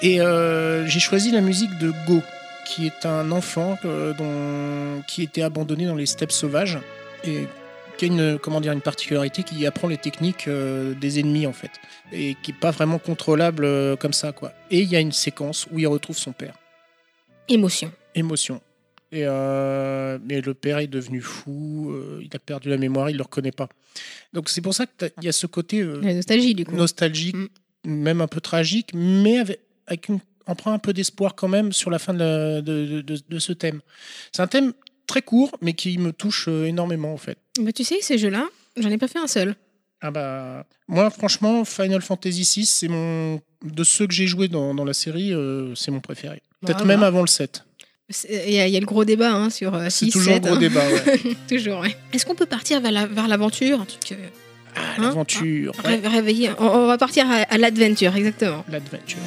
[0.02, 2.22] Et euh, j'ai choisi la musique de Go,
[2.66, 6.78] qui est un enfant euh, dont, qui était abandonné dans les steppes sauvages
[7.24, 7.46] et
[8.00, 11.52] qui a une, comment dire, une particularité qui apprend les techniques euh, des ennemis en
[11.52, 11.70] fait
[12.12, 14.52] et qui est pas vraiment contrôlable euh, comme ça quoi.
[14.70, 16.54] Et il y a une séquence où il retrouve son père.
[17.48, 17.92] Émotion.
[18.14, 18.60] Émotion.
[19.12, 23.16] Et euh, mais le père est devenu fou, euh, il a perdu la mémoire, il
[23.16, 23.68] le reconnaît pas.
[24.32, 26.74] Donc c'est pour ça qu'il y a ce côté euh, La nostalgie, du coup.
[26.76, 27.92] nostalgique, Mm.
[27.94, 31.90] même un peu tragique, mais avec, avec une emprunt un peu d'espoir quand même sur
[31.90, 33.80] la fin de, la- de, de- de- de ce thème.
[34.32, 34.72] C'est un thème
[35.06, 37.38] très court, mais qui me touche énormément en fait.
[37.60, 39.54] Bah, tu sais, ces jeux-là, j'en ai pas fait un seul.
[40.02, 44.74] Ah bah, moi franchement, Final Fantasy VI, c'est mon de ceux que j'ai joué dans,
[44.74, 46.40] dans la série, euh, c'est mon préféré.
[46.64, 47.08] Peut-être Bah, même bah.
[47.08, 47.64] avant le 7.
[48.08, 50.12] C'est- Il y, a- il y a le gros débat hein, sur euh, C'est 6,
[50.12, 50.42] toujours 7.
[50.42, 50.58] gros hein.
[50.58, 50.82] débat.
[50.88, 51.20] ouais.
[51.48, 51.94] toujours, ouais.
[52.12, 53.84] Est-ce qu'on peut partir vers la- l'aventure?
[53.86, 54.26] Truc, euh,
[54.74, 58.64] Ah, Hein l'aventure, ré- ouais, réveiller on, on va partir à, à l'adventure, exactement.
[58.70, 59.18] l'adventure.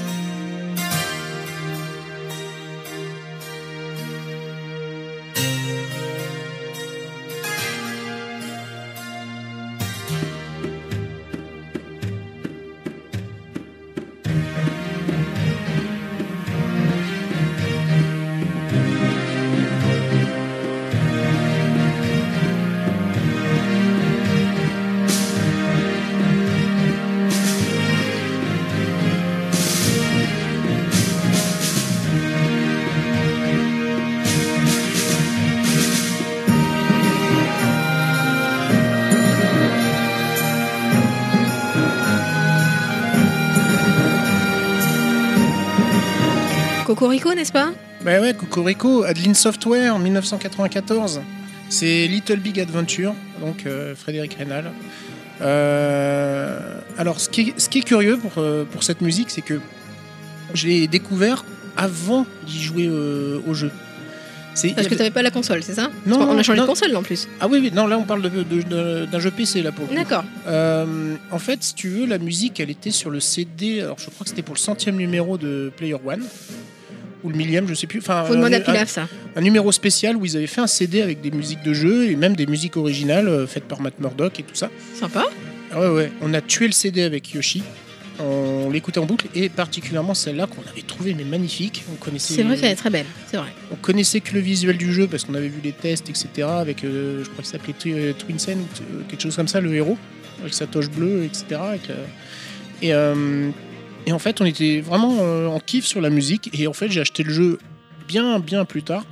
[47.19, 47.71] Cocorico, n'est-ce pas?
[48.04, 51.21] Bah ouais, Cocorico, Adeline Software en 1994.
[51.69, 54.71] C'est Little Big Adventure, donc euh, Frédéric Reynal.
[55.41, 56.60] Euh,
[56.97, 59.60] alors, ce qui, est, ce qui est curieux pour, euh, pour cette musique, c'est que
[60.56, 61.45] je l'ai découvert
[61.78, 63.69] avant d'y jouer euh, au jeu.
[64.54, 65.89] Parce que avait- t'avais pas la console, c'est ça?
[66.06, 66.65] Non, non, a changé non.
[66.65, 67.28] de console en plus.
[67.41, 69.95] Ah oui, oui, non, là on parle d'un jeu PC là pour le.
[69.95, 70.23] D'accord.
[70.47, 73.82] Euh, en fait, si tu veux, la musique, elle était sur le CD.
[73.82, 76.23] Alors, je crois que c'était pour le centième numéro de Player One
[77.24, 78.00] ou le millième, je sais plus.
[78.00, 79.08] Enfin, Faut demander un, à Pilaf ça.
[79.36, 82.16] un numéro spécial où ils avaient fait un CD avec des musiques de jeu et
[82.16, 84.70] même des musiques originales euh, faites par Matt Murdock et tout ça.
[85.00, 85.26] Sympa.
[85.72, 86.12] Ah ouais, ouais.
[86.22, 87.64] On a tué le CD avec Yoshi.
[88.20, 91.84] On l'écoutait en boucle et particulièrement celle-là qu'on avait trouvée mais magnifique.
[91.92, 92.36] On connaissait.
[92.36, 93.08] C'est vrai qu'elle est très belle.
[93.32, 93.50] C'est vrai.
[93.72, 96.28] On connaissait que le visuel du jeu parce qu'on avait vu les tests, etc.
[96.48, 99.62] Avec, euh, je crois qu'il s'appelait Twi- euh, Twinsen ou euh, quelque chose comme ça,
[99.62, 99.98] le héros,
[100.42, 101.46] avec sa toche bleue, etc.
[101.70, 102.06] avec, euh,
[102.84, 103.50] et, euh,
[104.06, 106.50] et en fait, on était vraiment euh, en kiff sur la musique.
[106.60, 107.60] Et en fait, j'ai acheté le jeu
[108.08, 109.06] bien, bien plus tard.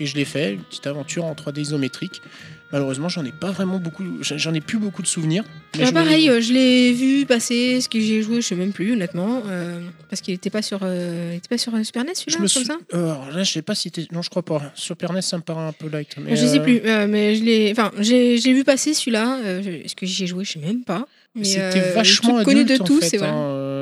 [0.00, 2.22] Et je l'ai fait, une petite aventure en 3D isométrique.
[2.70, 5.42] Malheureusement, j'en ai pas vraiment beaucoup, j'en ai plus beaucoup de souvenirs.
[5.74, 7.80] Mais Ah, je pareil, euh, je l'ai vu passer.
[7.80, 9.42] Ce que j'ai joué, je sais même plus, honnêtement.
[9.46, 12.36] euh, parce qu'il était pas sur, euh, il était pas sur Super NES, je celui-là,
[12.36, 12.64] me comme suis...
[12.66, 12.76] ça?
[12.92, 13.90] euh, là, je sais pas si.
[14.12, 14.70] Non, je crois pas.
[14.74, 16.14] Sur Pernes, ça me paraît un peu light.
[16.22, 17.72] Mais Je sais plus, mais je l'ai.
[17.72, 19.38] Enfin, j'ai vu passer celui-là.
[19.84, 20.44] Est-ce que j'y ai joué?
[20.44, 21.06] Je sais même pas.
[21.34, 23.30] Mais, C'était vachement connu de en tous, fait, c'est hein,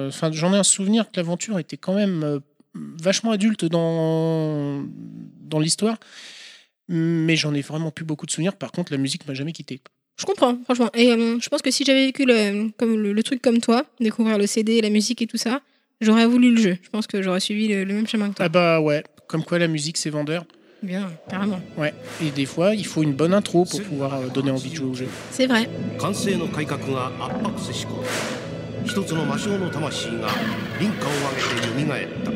[0.09, 2.39] enfin, j'en ai un souvenir que l'aventure était quand même euh,
[2.75, 4.83] vachement adulte dans,
[5.43, 5.97] dans l'histoire.
[6.89, 8.55] Mais j'en ai vraiment plus beaucoup de souvenirs.
[8.55, 9.81] Par contre, la musique m'a jamais quitté.
[10.17, 10.91] Je comprends, franchement.
[10.95, 13.85] Et euh, je pense que si j'avais vécu le, comme le, le truc comme toi,
[14.01, 15.61] découvrir le CD, la musique et tout ça,
[16.01, 16.79] j'aurais voulu le jeu.
[16.83, 18.47] Je pense que j'aurais suivi le, le même chemin que toi.
[18.47, 20.45] Ah bah ouais, comme quoi la musique c'est vendeur.
[20.83, 21.61] Bien, carrément.
[21.77, 21.93] Ouais.
[22.23, 24.87] Et des fois, il faut une bonne intro pour pouvoir euh, donner envie de jouer
[24.87, 25.09] au jeu.
[25.33, 25.69] C'est vrai.
[28.87, 30.29] 一つの魔性の魂が
[30.79, 32.31] 輪郭を上げて蘇った。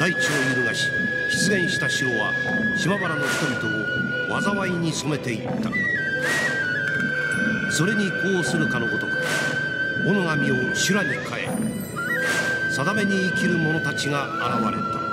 [0.00, 0.18] 大地を
[0.50, 0.88] 揺るがし
[1.46, 2.32] 出現した城は
[2.76, 5.70] 島原の人々を災いに染めていった。
[7.70, 9.12] それに呼応するかのごとく
[10.06, 11.48] 己が身を修羅に変え
[12.70, 15.04] 定めに生きる者たちが現れた。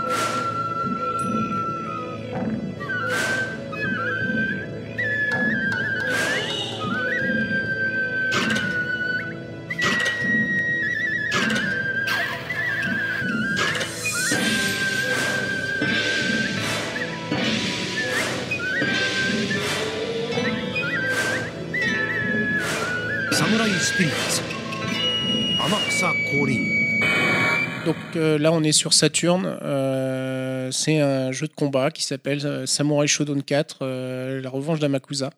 [27.86, 29.46] Donc euh, là, on est sur Saturn.
[29.62, 34.80] Euh, c'est un jeu de combat qui s'appelle euh, Samurai Shodown 4, euh, la revanche
[34.80, 35.32] d'Amakusa.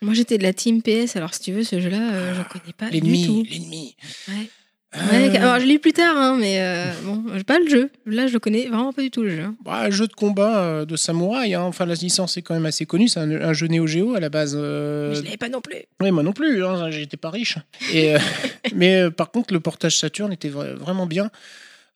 [0.00, 2.72] Moi, j'étais de la team PS, alors si tu veux, ce jeu-là, je j'en connais
[2.72, 2.88] pas.
[2.90, 3.96] L'ennemi, l'ennemi.
[4.96, 7.90] Euh, Ouais, alors, je l'ai plus tard, hein, mais euh, bon, pas le jeu.
[8.06, 9.44] Là, je le connais vraiment pas du tout le jeu.
[9.62, 11.54] bah, jeu de combat euh, de samouraï.
[11.54, 11.60] hein.
[11.62, 13.06] Enfin, la licence est quand même assez connue.
[13.08, 14.56] C'est un, un jeu Neo Geo à la base.
[14.58, 15.76] euh, Mais je l'avais pas non plus.
[16.00, 17.58] Oui, moi non plus, hein, j'étais pas riche.
[17.92, 18.18] Et, euh,
[18.74, 21.30] mais par contre, le portage Saturn était vra- vraiment bien.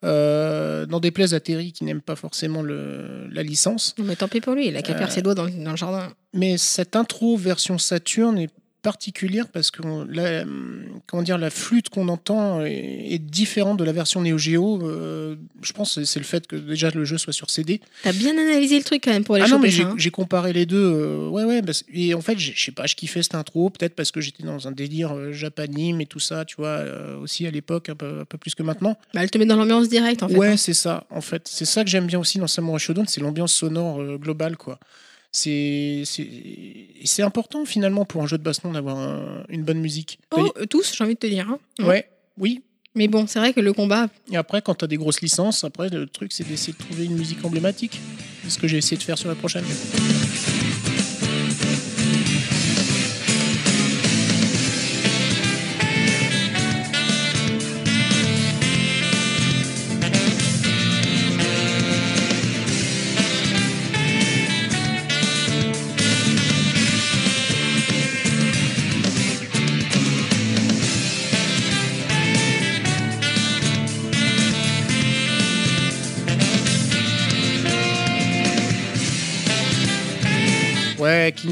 [0.04, 3.94] Euh, N'en déplaise à Terry qui n'aime pas forcément le, la licence.
[3.98, 5.76] Mais tant pis pour lui, il a qu'à faire ses doigts dans, le- dans le
[5.76, 6.08] jardin.
[6.34, 8.50] Mais cette intro version Saturn est
[8.82, 10.44] particulière parce que la,
[11.06, 14.82] comment dire, la flûte qu'on entend est, est différente de la version Neo Geo.
[14.82, 17.80] Euh, je pense que c'est le fait que déjà le jeu soit sur CD.
[18.02, 19.94] T'as bien analysé le truc quand même pour aller Ah non, mais j'ai hein.
[19.96, 20.76] j'ai comparé les deux.
[20.76, 21.60] euh, ouais, ouais.
[21.92, 24.66] et en fait, je sais pas, je kiffais cette intro, peut-être parce que j'étais dans
[24.68, 28.20] un délire euh, japanime et tout ça, tu vois, euh, aussi à l'époque, un peu,
[28.20, 28.98] un peu plus que maintenant.
[29.14, 30.36] Bah, elle te met dans l'ambiance directe en fait.
[30.36, 30.56] ouais, hein.
[30.56, 31.46] c'est ça, en fait.
[31.48, 34.78] C'est ça que j'aime bien aussi dans Samurai Shodown, c'est l'ambiance sonore globale, quoi.
[35.34, 40.18] C'est c'est- important finalement pour un jeu de baston d'avoir un- une bonne musique.
[40.36, 41.48] Oh, euh, tous, j'ai envie de te dire.
[41.48, 41.58] hein.
[41.86, 42.06] Ouais,
[42.38, 42.60] oui.
[42.94, 45.64] Mais bon, c'est vrai que le combat, Et après, quand tu as des grosses licences,
[45.64, 47.98] après, le truc, c'est d'essayer de trouver une musique emblématique.
[48.44, 49.64] C'est ce que j'ai essayé de faire sur la prochaine.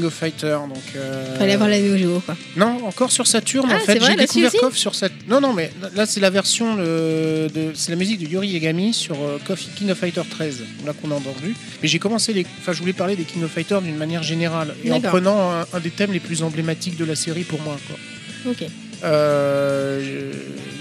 [0.01, 0.57] King of Fighter.
[0.67, 2.35] Donc, euh, fallait avoir la Neo Geo quoi.
[2.55, 3.67] Non, encore sur Saturn.
[3.69, 5.21] Ah, en c'est fait, j'ai découvert aussi KOF sur Saturn.
[5.27, 7.71] Non, non, mais là, c'est la version euh, de.
[7.75, 9.37] C'est la musique de Yuri Yagami sur euh,
[9.75, 11.55] King of Fighter 13, là qu'on a entendu.
[11.81, 12.45] Mais j'ai commencé les.
[12.59, 14.75] Enfin, je voulais parler des King of Fighter d'une manière générale.
[14.83, 17.77] Et en prenant un, un des thèmes les plus emblématiques de la série pour moi,
[17.87, 18.51] quoi.
[18.51, 18.65] Ok.
[19.03, 20.31] Euh,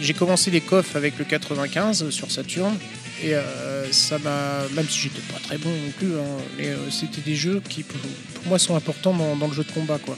[0.01, 2.75] j'ai commencé les coffres avec le 95 sur Saturn
[3.23, 6.91] et euh, ça m'a même si j'étais pas très bon non plus hein, mais euh,
[6.91, 7.99] c'était des jeux qui pour,
[8.47, 10.17] moi sont importants dans, le jeu de combat quoi.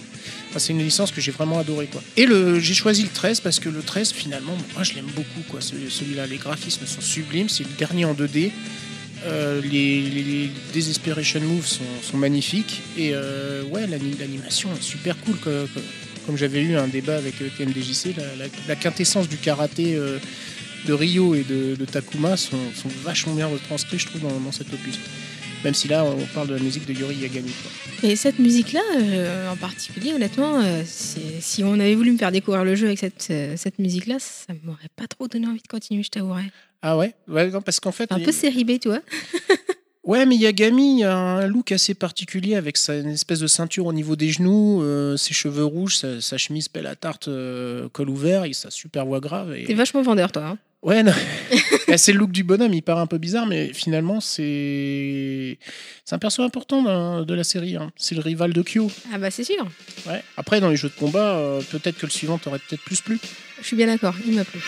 [0.56, 2.02] C'est une licence que j'ai vraiment adoré quoi.
[2.16, 5.40] Et le j'ai choisi le 13 parce que le 13 finalement moi je l'aime beaucoup
[5.48, 5.60] quoi.
[5.60, 8.50] Celui- celui-là les graphismes sont sublimes c'est le dernier en 2D
[9.24, 12.82] Euh, les, les, Desperation Moves sont, sont magnifiques.
[12.98, 13.14] Et
[13.72, 15.36] ouais l'ani- l'animation est super cool
[16.26, 18.14] comme j'avais eu un débat avec TMDJC,
[18.68, 19.96] la, quintessence du karaté
[20.87, 24.53] de Ryo et de, de Takuma sont, sont vachement bien retranscrits, je trouve, dans, dans
[24.53, 24.99] cet opus.
[25.64, 27.53] Même si là, on parle de la musique de Yuri Yagami.
[27.53, 28.09] quoi.
[28.11, 32.64] Et cette musique-là, euh, en particulier, honnêtement, euh, si on avait voulu me faire découvrir
[32.64, 36.03] le jeu avec cette, euh, cette musique-là, ça m'aurait pas trop donné envie de continuer,
[36.03, 36.51] je t'avouerais.
[36.83, 39.03] Ah ouais, ouais non, Parce qu'en fait, Un peu série B, tu vois.
[40.05, 43.92] ouais, mais Yagami a un look assez particulier avec sa une espèce de ceinture au
[43.92, 48.11] niveau des genoux, euh, ses cheveux rouges, sa, sa chemise pelle à tarte, euh, col
[48.11, 49.55] ouvert, et sa super voix grave.
[49.55, 49.62] Et...
[49.62, 50.45] T'es vachement vendeur, toi.
[50.45, 50.59] hein.
[50.83, 51.12] Ouais, non.
[51.87, 55.59] Bah, c'est le look du bonhomme, il paraît un peu bizarre, mais finalement, c'est
[56.05, 57.77] c'est un perso important de la série.
[57.77, 57.92] hein.
[57.97, 58.90] C'est le rival de Kyo.
[59.12, 59.64] Ah bah c'est sûr.
[60.07, 60.23] Ouais.
[60.37, 63.21] Après, dans les jeux de combat, euh, peut-être que le suivant t'aurait peut-être plus plu.
[63.61, 64.61] Je suis bien d'accord, il m'a plu.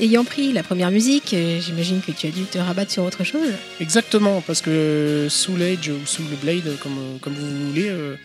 [0.00, 3.24] Ayant, pris la première musique, euh, j'imagine que tu as dû te rabattre sur autre
[3.24, 3.48] chose.
[3.80, 8.16] Exactement, parce que Soul Age ou Soul Blade, comme, comme vous voulez, euh,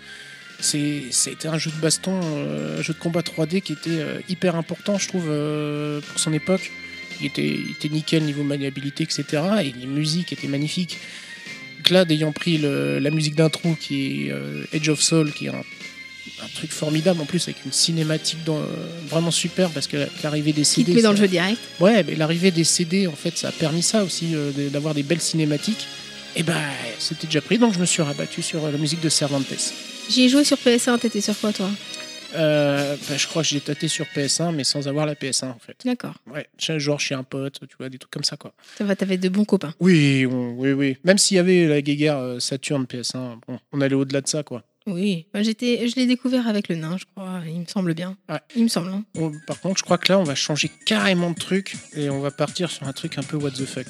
[0.60, 4.98] c'était un jeu de baston, euh, un jeu de combat 3D qui était hyper important,
[4.98, 5.26] je trouve,
[6.10, 6.72] pour son époque.
[7.20, 9.24] Il était, était nickel niveau maniabilité, etc.
[9.64, 10.98] Et les musiques étaient magnifiques.
[11.84, 14.34] Clad ayant pris le- la musique d'intro qui est
[14.74, 15.64] Edge of Soul, qui est un,
[16.44, 18.62] un truc formidable en plus avec une cinématique dans-
[19.08, 20.92] vraiment super parce que l'arrivée des Qui CD.
[20.92, 21.60] te met dans ça- le jeu direct.
[21.80, 25.04] Ouais, mais l'arrivée des CD, en fait, ça a permis ça aussi, euh, d'avoir des
[25.04, 25.88] belles cinématiques.
[26.36, 26.62] Et ben,
[27.00, 29.46] c'était déjà pris, donc je me suis rabattu sur euh, la musique de Cervantes.
[30.10, 31.70] J'y ai joué sur PS1, t'étais sur quoi toi?
[32.36, 35.58] Euh, ben, je crois que j'ai tâté sur PS1, mais sans avoir la PS1, en
[35.60, 35.78] fait.
[35.86, 36.14] D'accord.
[36.32, 36.46] Ouais,
[36.78, 38.54] genre chez un pote, tu vois, des trucs comme ça, quoi.
[38.78, 39.74] Ça va, t'avais de bons copains.
[39.80, 40.98] Oui, on- oui, oui.
[41.06, 44.44] Même s'il y avait la guéguerre euh, Saturn PS1, bon, on allait au-delà de ça,
[44.44, 44.64] quoi.
[44.88, 45.26] Oui.
[45.36, 47.42] J'étais, je l'ai découvert avec le nain, je crois.
[47.46, 48.18] Il me semble bien.
[48.30, 48.40] Ouais.
[48.56, 48.88] Il me semble.
[48.90, 49.04] hein.
[49.18, 52.20] On- par contre, je crois que là, on va changer carrément de truc et on
[52.20, 53.86] va partir sur un truc un peu what the fuck.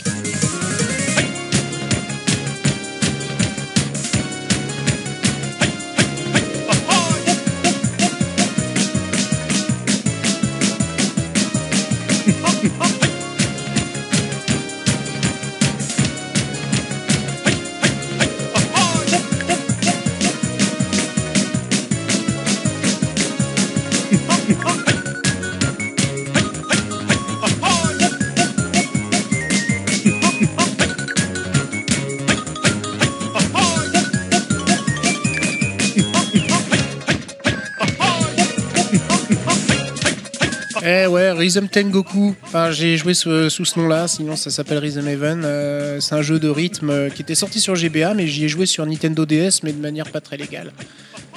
[41.48, 42.36] Rhythm Tengoku.
[42.44, 45.44] Enfin, j'ai joué sous, sous ce nom-là, sinon ça s'appelle Rhythm Heaven.
[45.46, 48.50] Euh, c'est un jeu de rythme euh, qui était sorti sur GBA, mais j'y ai
[48.50, 50.74] joué sur Nintendo DS, mais de manière pas très légale.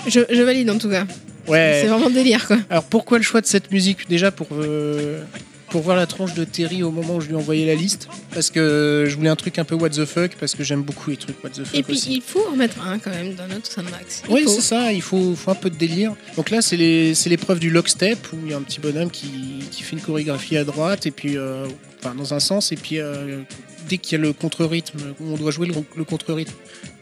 [0.08, 1.06] Je, je valide en tout cas.
[1.46, 1.80] Ouais.
[1.82, 2.58] C'est vraiment délire quoi.
[2.70, 4.08] Alors pourquoi le choix de cette musique?
[4.08, 5.22] Déjà pour, euh,
[5.70, 8.08] pour voir la tronche de Terry au moment où je lui ai envoyé la liste.
[8.34, 11.10] Parce que je voulais un truc un peu what the fuck, parce que j'aime beaucoup
[11.10, 12.14] les trucs what the fuck Et puis aussi.
[12.14, 13.70] il faut en mettre un quand même dans notre.
[13.78, 16.14] Il Oui, c'est ça, il faut, faut un peu de délire.
[16.36, 19.30] Donc là, c'est l'épreuve du lockstep, où il y a un petit bonhomme qui,
[19.70, 21.66] qui fait une chorégraphie à droite, et puis, euh,
[21.98, 23.40] enfin, dans un sens, et puis euh,
[23.88, 26.54] dès qu'il y a le contre-rythme, où on doit jouer le, le contre-rythme,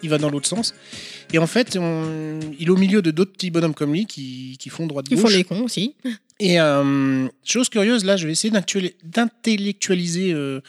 [0.02, 0.74] il va dans l'autre sens.
[1.32, 4.56] Et en fait, on- il est au milieu de d'autres petits bonhommes comme lui qui,
[4.58, 5.20] qui font Ils droite-gauche.
[5.20, 5.94] font les cons aussi.
[6.40, 10.60] Et euh, chose curieuse, là, je vais essayer d'intellectuali- d'intellectualiser euh,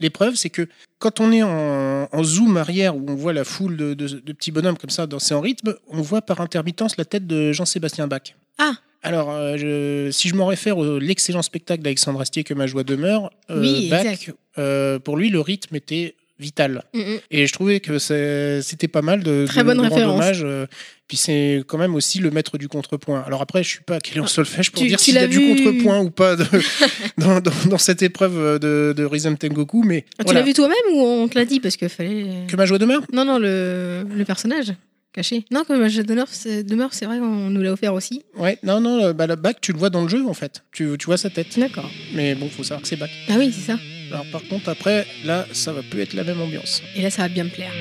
[0.00, 3.76] l'épreuve, c'est que quand on est en, en zoom arrière, où on voit la foule
[3.76, 7.04] de, de- de petits bonhommes comme ça danser en rythme, on voit par intermittence la
[7.04, 8.34] tête de Jean-Sébastien Bach.
[8.58, 8.72] Ah.
[9.04, 12.84] Alors, euh, je- si je m'en réfère à l'excellent spectacle d'Alexandre Astier que ma joie
[12.84, 16.84] demeure, euh, Oui, Bach, euh, pour lui, le rythme était vital.
[16.92, 17.18] Mm, mm.
[17.30, 20.14] Et je trouvais que c'était pas mal de, Très de- bonne de référence.
[20.16, 20.42] hommage.
[20.44, 20.66] euh,
[21.08, 23.22] Puis c'est quand même aussi le maître du contrepoint.
[23.26, 25.26] Alors après, je suis pas calé en solfège pour Tu- dire s'il y a l'as
[25.28, 26.44] du vu- contrepoint ou pas de-
[27.18, 30.76] dans, dans- dans cette épreuve de, de Rhythm Tengoku, mais Ah, Tu l'as vu toi-même
[30.94, 32.26] ou on te l'a dit parce que fallait.
[32.48, 33.02] que ma joie demeure.
[33.12, 34.72] Non, non, le, le personnage
[35.12, 35.44] caché.
[35.50, 38.22] Non, que je demeure, c'est demeure, c'est vrai, on nous l'a offert aussi.
[38.38, 40.64] Ouais, non, non, bah, le bac, tu le vois dans le jeu en fait.
[40.72, 41.58] Tu, tu vois sa tête.
[41.58, 41.90] D'accord.
[42.14, 43.10] Mais bon, faut savoir que c'est bac.
[43.28, 43.78] Ah oui, c'est ça.
[44.12, 46.82] Alors par contre, après, là, ça va plus être la même ambiance.
[46.94, 47.72] Et là, ça va bien me plaire.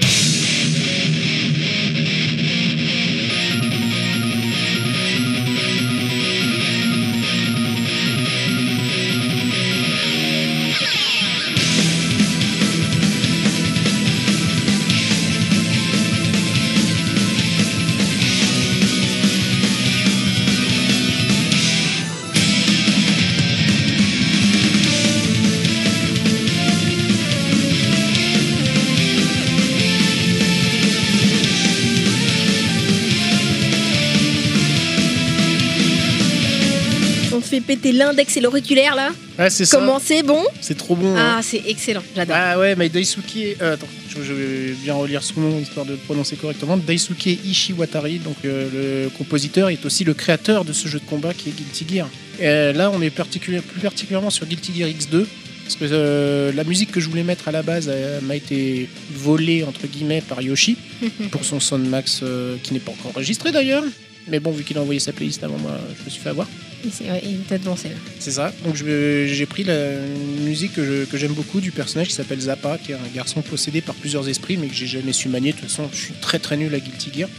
[37.76, 39.12] Péter l'index et l'auriculaire là.
[39.40, 39.78] Ouais, c'est ça.
[39.78, 41.16] Comment c'est bon C'est trop bon.
[41.16, 41.36] hein.
[41.38, 42.36] Ah, c'est excellent, j'adore.
[42.38, 43.24] Ah ouais, mais Daisuke.
[43.62, 46.76] euh, attends, je, je vais bien relire son nom histoire de le prononcer correctement.
[46.76, 51.34] Daisuke Ishiwatari, donc euh, le compositeur, est aussi le créateur de ce jeu de combat
[51.34, 52.10] qui est Guilty Gear.
[52.40, 55.26] Et euh, là, on est particulier- plus particulièrement sur Guilty Gear X2.
[55.64, 57.90] Parce que euh, la musique que je voulais mettre à la base
[58.24, 60.76] m'a été volée entre guillemets par Yoshi
[61.32, 63.84] pour son Soundmax euh, qui n'est pas encore enregistré d'ailleurs.
[64.28, 66.48] Mais bon, vu qu'il a envoyé sa playlist avant moi, je me suis fait avoir.
[66.92, 67.96] C'est- ouais, il t'a devancé là.
[68.20, 68.54] C'est ça.
[68.66, 69.98] Donc j'ai pris la
[70.44, 73.96] musique que j'aime beaucoup du personnage qui s'appelle Zappa, qui est un garçon possédé par
[73.96, 75.52] plusieurs esprits, mais que j'ai jamais su manier.
[75.52, 77.30] De toute façon, je suis très très nul à Guilty Gear.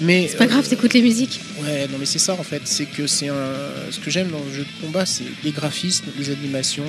[0.00, 1.40] Mais C'est pas euh, grave, t'écoutes les musiques.
[1.62, 2.62] Ouais, non mais c'est ça en fait.
[2.64, 3.54] C'est que c'est un.
[3.90, 6.82] Ce que j'aime dans le jeu de combat, c'est les graphismes, les animations,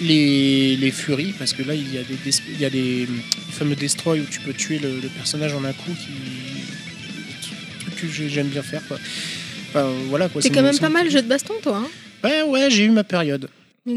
[0.00, 3.06] les, les furies, parce que là il y a des, des- il y a des,
[3.06, 3.08] les
[3.50, 6.06] fameux destroy où tu peux tuer le, le personnage en un coup, qui
[7.96, 8.98] truc que j'ai- j'aime bien faire quoi.
[9.70, 10.42] Enfin, voilà quoi.
[10.42, 11.76] C'est quand même pas mal jeu de baston, toi.
[11.84, 11.88] hein
[12.24, 13.48] Ouais, ouais, j'ai eu ma période.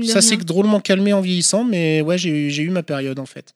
[0.06, 3.26] Ça s'est drôlement calmé en vieillissant, mais ouais, j'ai eu- j'ai eu ma période en
[3.26, 3.54] fait.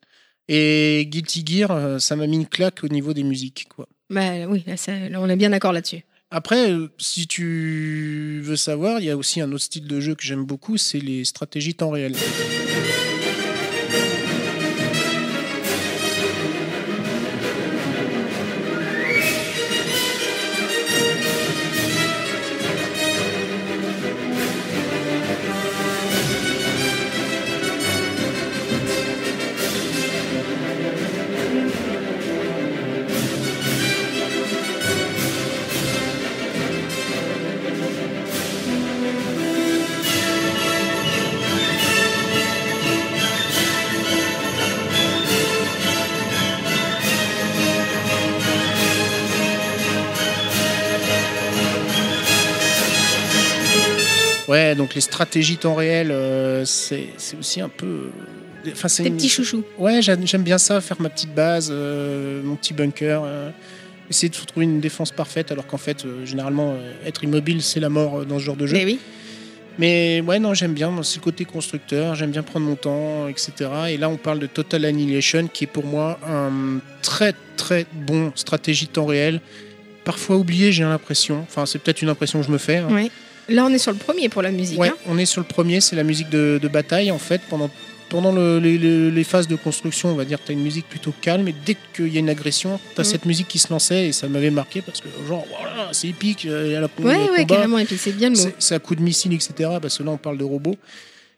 [0.49, 3.67] Et Guilty Gear, euh, ça m'a mis une claque au niveau des musiques.
[3.73, 3.87] Quoi.
[4.09, 6.03] Bah oui, là, ça- là, on est bien d'accord là-dessus.
[6.31, 10.15] Après, euh, si tu veux savoir, il y a aussi un autre style de jeu
[10.15, 12.13] que j'aime beaucoup, c'est les stratégies temps réel.
[54.87, 57.85] Donc les stratégies temps réel, euh, c'est aussi un peu.
[57.85, 59.63] euh, Enfin, c'est une- petits chouchous.
[59.77, 63.49] Ouais, j'aime bien ça, faire ma petite base, euh, mon petit bunker, euh,
[64.09, 66.75] essayer de trouver une défense parfaite, alors qu'en fait, généralement,
[67.05, 68.77] être immobile, c'est la mort dans ce genre de jeu.
[68.77, 68.99] Mais oui.
[69.79, 73.51] Mais ouais, non, j'aime bien, c'est le côté constructeur, j'aime bien prendre mon temps, etc.
[73.89, 78.31] Et là, on parle de Total Annihilation, qui est pour moi un très très bon
[78.35, 79.39] stratégie temps réel.
[80.03, 81.39] Parfois oublié, j'ai l'impression.
[81.47, 82.77] Enfin, c'est peut-être une impression que je me fais.
[82.77, 82.87] hein.
[82.89, 83.11] Ouais.
[83.49, 84.79] Là, on est sur le premier pour la musique.
[84.79, 84.95] Ouais, hein.
[85.07, 87.41] on est sur le premier, c'est la musique de, de bataille en fait.
[87.49, 87.69] Pendant,
[88.09, 91.47] pendant le- les, phases de construction, on va dire, tu as une musique plutôt calme
[91.47, 93.09] et dès qu'il y a une agression, tu as Mhm.
[93.09, 96.45] cette musique qui se lançait et ça m'avait marqué parce que, genre, voilà, c'est épique,
[96.45, 97.77] euh, il y a la Ouais, ouais, combat, carrément.
[97.79, 98.49] Et puis c'est bien le mot.
[98.59, 99.69] c'est à coup de missile, etc.
[99.81, 100.75] Parce que là, on parle de robots.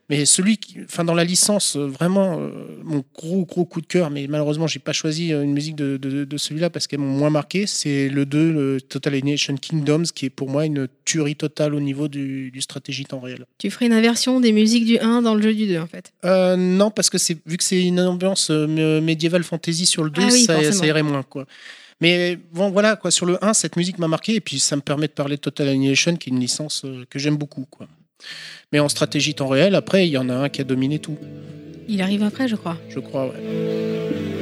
[0.10, 2.50] Mais celui qui, enfin, dans la licence, euh, vraiment, euh,
[2.84, 5.98] mon gros, gros coup de cœur, mais malheureusement, j'ai pas choisi euh, une musique de,
[5.98, 7.68] de- de celui-là parce qu'elles m'ont moins marqué.
[7.68, 11.80] C'est le 2, le Total Annihilation Kingdoms, qui est pour moi une tuerie totale au
[11.80, 13.46] niveau du, du stratégie temps réel.
[13.60, 16.12] Tu ferais une inversion des musiques du 1 dans le jeu du 2, en fait?
[16.26, 20.04] Euh, non, parce que c'est vu que c'est une ambiance euh, mé- médiévale fantasy sur
[20.04, 21.46] le 2, Ah oui, ça, irait moins quoi.
[22.02, 23.12] Mais bon, voilà quoi.
[23.12, 25.42] Sur le 1, cette musique m'a marqué et puis ça me permet de parler de
[25.42, 27.88] Total Annihilation, qui est une licence que j'aime beaucoup quoi.
[28.72, 31.18] Mais en stratégie temps réel, après, il y en a un qui a dominé tout,
[31.88, 32.78] Il arrive après, je crois.
[32.90, 33.26] je crois.
[33.28, 34.39] Ouais.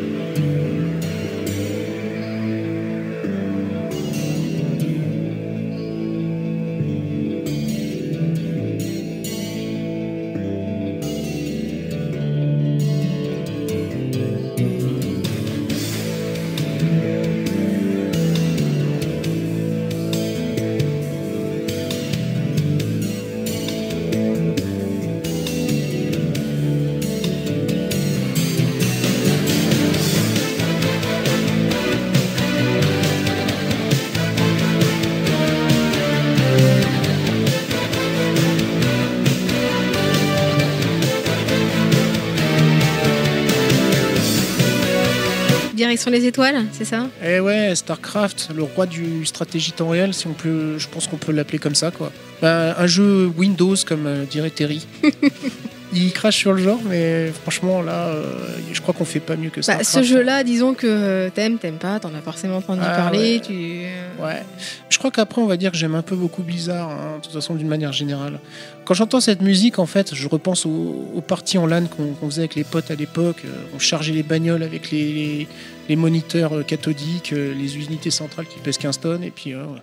[45.97, 47.07] Direction les étoiles, c'est ça?
[47.25, 51.17] Et ouais, Starcraft, le roi du stratégie temps réel, si on peut, je pense qu'on
[51.17, 52.11] peut l'appeler comme ça quoi.
[52.39, 54.85] Ben, un jeu Windows comme euh, dirait Terry.
[55.97, 58.23] il crache sur le genre, mais franchement là, euh,
[58.71, 59.77] je crois qu'on fait pas mieux que ça.
[59.77, 63.35] bah, Ce jeu-là, disons que t'aimes, t'aimes pas, t'en as forcément entendu Ah, parler.
[63.35, 63.41] ouais.
[63.45, 63.53] Tu...
[63.53, 64.41] euh, Ouais.
[64.89, 67.33] Je crois qu'après, on va dire que j'aime un peu beaucoup Blizzard, hein, de toute
[67.33, 68.39] façon, d'une manière générale.
[68.85, 72.41] Quand j'entends cette musique, en fait, je repense aux, aux parties en LAN qu'on faisait
[72.41, 73.43] avec les potes à l'époque.
[73.45, 75.47] Euh, On chargeait les bagnoles avec les, les-
[75.89, 79.63] les moniteurs euh, cathodiques, euh, les unités centrales qui pèsent 15 tonnes, et puis, euh,
[79.63, 79.79] ouais.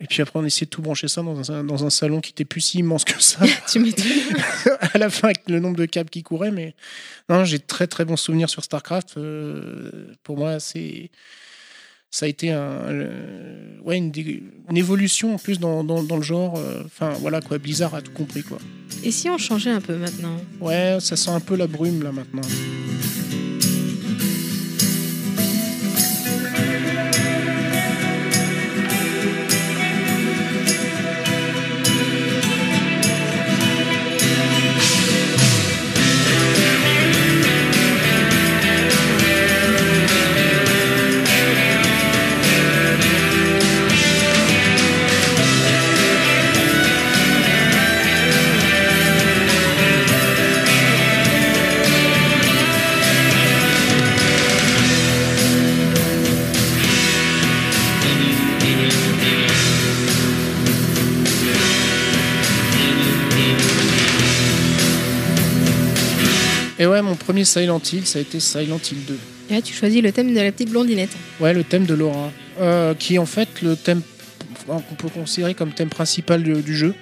[0.00, 2.30] Et puis après, on essayait de tout brancher ça dans un, dans un salon qui
[2.30, 3.40] était plus si immense que ça.
[3.70, 4.04] tu m'étonnes.
[4.92, 6.52] à la fin, avec le nombre de câbles qui couraient.
[6.52, 6.74] Mais
[7.28, 9.16] non, j'ai très très bons souvenirs sur StarCraft.
[9.16, 11.10] Euh, pour moi, c'est
[12.10, 12.80] ça a été un,
[13.84, 16.56] ouais, une, dé- une évolution en plus dans, dans, dans le genre.
[16.58, 18.58] euh, Enfin, voilà quoi, Blizzard a tout compris quoi.
[19.04, 20.40] Et si on changeait un peu maintenant?
[20.60, 22.40] Ouais, ça sent un peu la brume là maintenant.
[67.28, 69.18] Premier Silent Hill, ça a été Silent Hill 2.
[69.50, 71.10] Et là, tu choisis le thème de la petite blondinette.
[71.40, 74.00] Ouais, le thème de Laura, euh, qui est en fait le thème
[74.66, 76.94] qu'on peut considérer comme thème principal du, du jeu,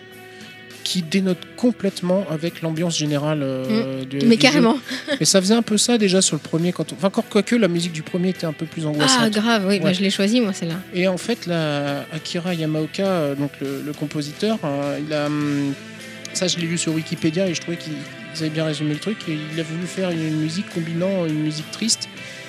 [0.83, 4.37] qui dénote complètement avec l'ambiance générale euh, du, Mais du jeu.
[4.37, 4.79] carrément.
[5.20, 6.72] Et ça faisait un peu ça déjà sur le premier.
[6.72, 6.97] Quand on...
[6.97, 9.20] Enfin, encore quoique la musique du premier était un peu plus angoissante.
[9.22, 9.95] Ah, grave, oui, bah, Ouais.
[9.95, 10.81] je l'ai choisi, moi, celle-là.
[10.93, 15.72] Et en fait, la Akira Yamaoka, euh, donc le, le compositeur, euh, il a, hum,
[16.33, 17.93] ça je l'ai lu sur Wikipédia et je trouvais qu'ils
[18.37, 19.18] ils avaient bien résumé le truc.
[19.28, 22.09] Et il a voulu faire une musique combinant une musique triste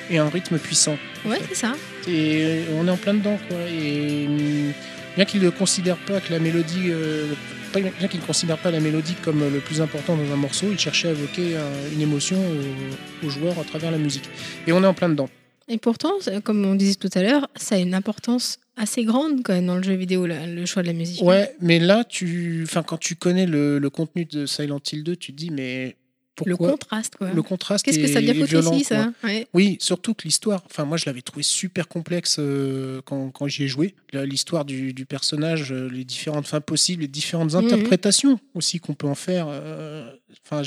[0.10, 0.98] et un rythme puissant.
[1.26, 1.74] Ouais, c'est ça.
[2.08, 3.58] Et euh, on est en plein dedans, quoi.
[3.70, 4.74] Et hum,
[5.16, 7.34] bien qu'il ne considère pas que la mélodie, euh,
[7.74, 10.80] bien qu'il ne considère pas la mélodie comme le plus important dans un morceau, il
[10.80, 14.30] cherchait à évoquer euh, une émotion aux, aux joueurs à travers la musique.
[14.66, 15.30] Et on est en plein dedans.
[15.68, 16.14] Et pourtant,
[16.44, 19.76] comme on disait tout à l'heure, ça a une importance assez grande quand même dans
[19.76, 21.22] le jeu vidéo, là, le choix de la musique.
[21.22, 25.16] Ouais, mais là, tu, enfin, quand tu connais le, le contenu de Silent Hill 2,
[25.16, 25.98] tu te dis, mais
[26.46, 27.32] Le pourquoi contraste, quoi.
[27.34, 29.48] le contraste Qu'est-ce que ça vient foutre violent, ici, ça ouais.
[29.54, 33.64] Oui, surtout que l'histoire, enfin moi je l'avais trouvé super complexe euh, quand, quand j'y
[33.64, 33.96] ai joué.
[34.14, 37.66] L'histoire du, du personnage, euh, les différentes fins possibles, les différentes Mhm.
[37.66, 39.48] interprétations aussi qu'on peut en faire.
[39.50, 40.10] euh,
[40.50, 40.62] Enfin,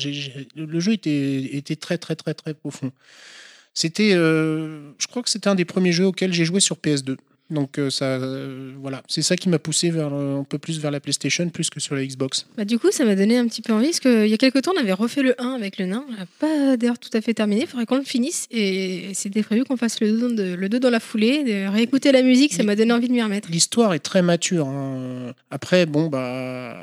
[0.56, 2.90] le jeu était, était très très très très profond.
[3.74, 7.16] C'était, euh, je crois que c'était un des premiers jeux auxquels j'ai joué sur PS2.
[7.50, 10.92] Donc euh, ça, euh, voilà, c'est ça qui m'a poussé vers un peu plus vers
[10.92, 12.46] la PlayStation plus que sur la Xbox.
[12.56, 14.62] Bah, du coup, ça m'a donné un petit peu envie, parce qu'il y a quelques
[14.62, 16.04] temps, on avait refait le 1 avec le nain.
[16.08, 18.46] On l'a pas d'ailleurs tout à fait terminé, il faudrait qu'on le finisse.
[18.52, 22.12] Et c'était prévu qu'on fasse le 2, de- le 2 dans la foulée, de réécouter
[22.12, 23.50] la musique, ça m'a donné envie de m'y remettre.
[23.50, 24.68] L'histoire est très mature.
[24.68, 25.32] hein.
[25.50, 26.76] Après, bon, bah.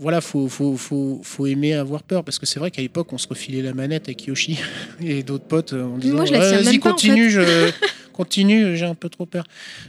[0.00, 3.18] Voilà, faut, faut, faut, faut aimer avoir peur parce que c'est vrai qu'à l'époque on
[3.18, 4.58] se refilait la manette avec Yoshi
[5.04, 7.70] et d'autres potes en disant moi, je la tiens vas-y même pas, en continue, je
[8.14, 9.44] continue, j'ai un peu trop peur.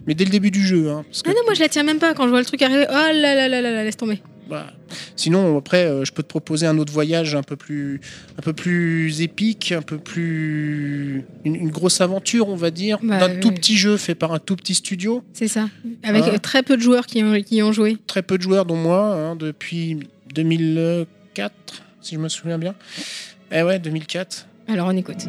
[0.06, 1.84] Mais dès le début du jeu, hein, parce que, Ah non, moi je la tiens
[1.84, 2.86] même pas quand je vois le truc arriver.
[2.90, 4.22] Oh là là là là là, laisse tomber.
[4.52, 4.68] Bah,
[5.16, 8.00] sinon après euh, je peux te proposer un autre voyage un peu plus,
[8.38, 13.18] un peu plus épique, un peu plus une, une grosse aventure on va dire, Bah,
[13.28, 13.56] d'un tout oui.
[13.56, 15.24] petit jeu fait par un tout petit studio.
[15.34, 15.70] C'est ça.
[16.04, 16.34] Avec Ah.
[16.34, 17.98] euh, très peu de joueurs qui ont, qui ont joué.
[18.08, 19.98] très peu de joueurs, dont moi, hein, depuis
[20.36, 21.54] 2004,
[22.02, 22.76] si je me souviens bien.
[23.52, 24.48] Eh ouais, 2004.
[24.68, 25.28] Alors on écoute.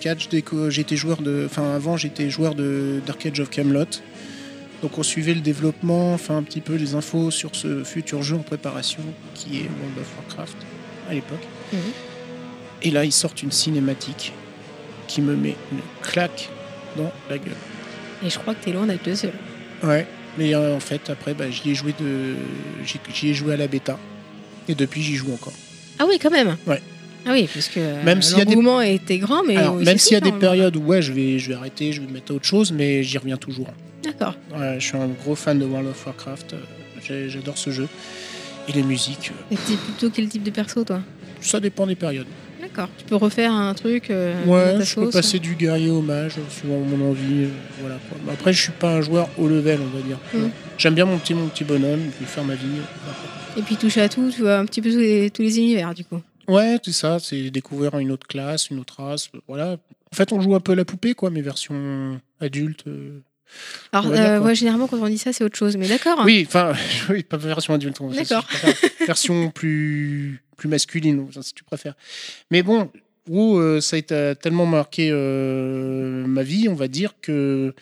[0.00, 1.44] 2004, je déco- j'étais joueur de.
[1.46, 3.84] Enfin, avant, j'étais joueur de d'Arcade of Camelot.
[4.82, 8.36] Donc, on suivait le développement, enfin, un petit peu les infos sur ce futur jeu
[8.36, 9.02] en préparation
[9.34, 10.56] qui est World of Warcraft
[11.10, 11.46] à l'époque.
[11.72, 11.78] Mhm.
[12.82, 14.32] Et là, ils sortent une cinématique
[15.06, 16.48] qui me met une claque
[16.96, 17.52] dans la gueule.
[18.24, 19.32] Et je crois que t'es loin d'être le seul.
[19.82, 20.06] Ouais,
[20.38, 22.34] mais euh, en fait, après, bah, j'y ai joué de,
[23.14, 23.98] j'y ai joué à la bêta,
[24.68, 25.52] et depuis, j'y joue encore.
[25.98, 26.56] Ah oui, quand même.
[26.66, 26.80] Ouais.
[27.26, 30.12] Ah oui, parce que Même y a des- l'engouement était grand, mais Alors, même s'il
[30.14, 32.32] y a des périodes où ouais, je vais, je vais arrêter, je vais me mettre
[32.32, 33.68] à autre chose, mais j'y reviens toujours.
[34.02, 34.34] D'accord.
[34.56, 36.54] Ouais, je suis un gros fan de World of Warcraft.
[36.54, 37.88] euh, J'adore ce jeu.
[38.68, 41.00] Et les musiques, euh, Et t'es plutôt quel type de perso, toi?
[41.40, 42.26] Ça dépend des périodes.
[42.60, 42.88] D'accord.
[42.98, 46.78] Tu peux refaire un truc euh, Ouais, je peux passer du guerrier au mage, suivant
[46.78, 47.44] mon envie.
[47.44, 47.48] euh,
[47.80, 48.32] voilà, quoi.
[48.32, 50.18] Après, je suis pas un joueur haut level, on va dire.
[50.34, 50.50] Mhm.
[50.78, 52.66] J'aime bien mon petit, mon petit bonhomme, faire ma vie.
[53.56, 55.92] Et puis touche à tout, tu vois, un petit peu tous les, tous les univers,
[55.94, 56.20] du coup.
[56.50, 59.30] Ouais, c'est ça, c'est découvrir une autre classe, une autre race.
[59.46, 59.76] Voilà.
[60.12, 62.84] En fait, on joue un peu à la poupée, quoi, mais version adulte.
[62.88, 63.20] euh.
[63.92, 65.76] Alors, dire, euh, ouais, généralement, quand on dit ça, c'est autre chose.
[65.76, 66.22] Mais d'accord.
[66.24, 66.72] Oui, enfin,
[67.08, 68.00] oui, pas version adulte.
[68.14, 68.44] D'accord.
[69.06, 71.94] version plus, plus masculine, si tu préfères.
[72.50, 72.90] Mais bon,
[73.28, 77.74] WoW, euh, ça a tellement marqué ma vie, on va dire, que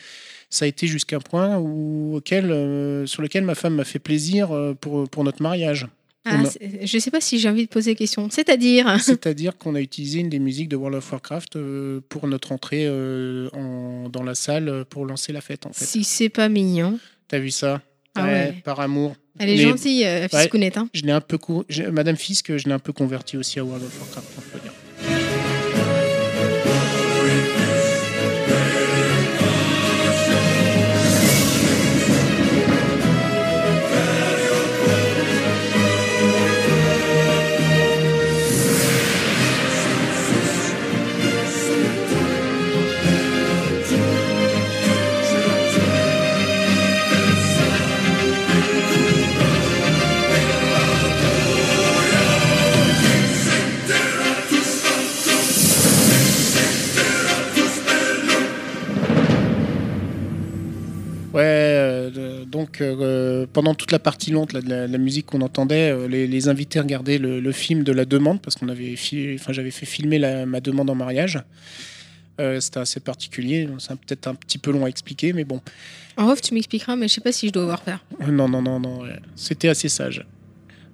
[0.51, 4.51] ça a été jusqu'à un point où, auquel, sur lequel ma femme m'a fait plaisir
[4.79, 5.87] pour, pour notre mariage.
[6.25, 8.29] Ah, a- je sais pas si j'ai envie de poser la question.
[8.31, 12.53] C'est-à-dire C'est-à-dire qu'on a utilisé une des musiques de World of Warcraft euh, pour notre
[12.53, 15.85] entrée euh, en- dans la salle euh, pour lancer la fête, en fait.
[15.85, 16.99] si c'est pas mignon.
[17.29, 17.83] T'as vu ça?
[18.15, 18.55] Ah ouais.
[18.65, 19.15] Par amour.
[19.39, 20.89] Elle est Mais- gentille, euh, Fiscounette, hein.
[20.93, 21.39] Je l'ai un peu
[21.93, 24.73] Madame Fisk, je l'ai un peu converti aussi à World of Warcraft, on peut dire.
[61.39, 65.27] Ouais, euh, donc euh, pendant toute la partie lente là, de, la, de la musique
[65.27, 68.69] qu'on entendait, euh, les, les invités regardaient le, le film de la demande parce qu'on
[68.69, 71.39] avait, fi- enfin j'avais fait filmer la- ma demande en mariage.
[72.41, 75.61] Euh, C'était assez particulier, c'est peut-être un petit peu long à expliquer, mais bon.
[76.17, 78.05] En off, tu m'expliqueras, mais je sais pas si je dois voir faire.
[78.29, 79.03] Non, non, non, non,
[79.37, 80.27] c'était assez sage.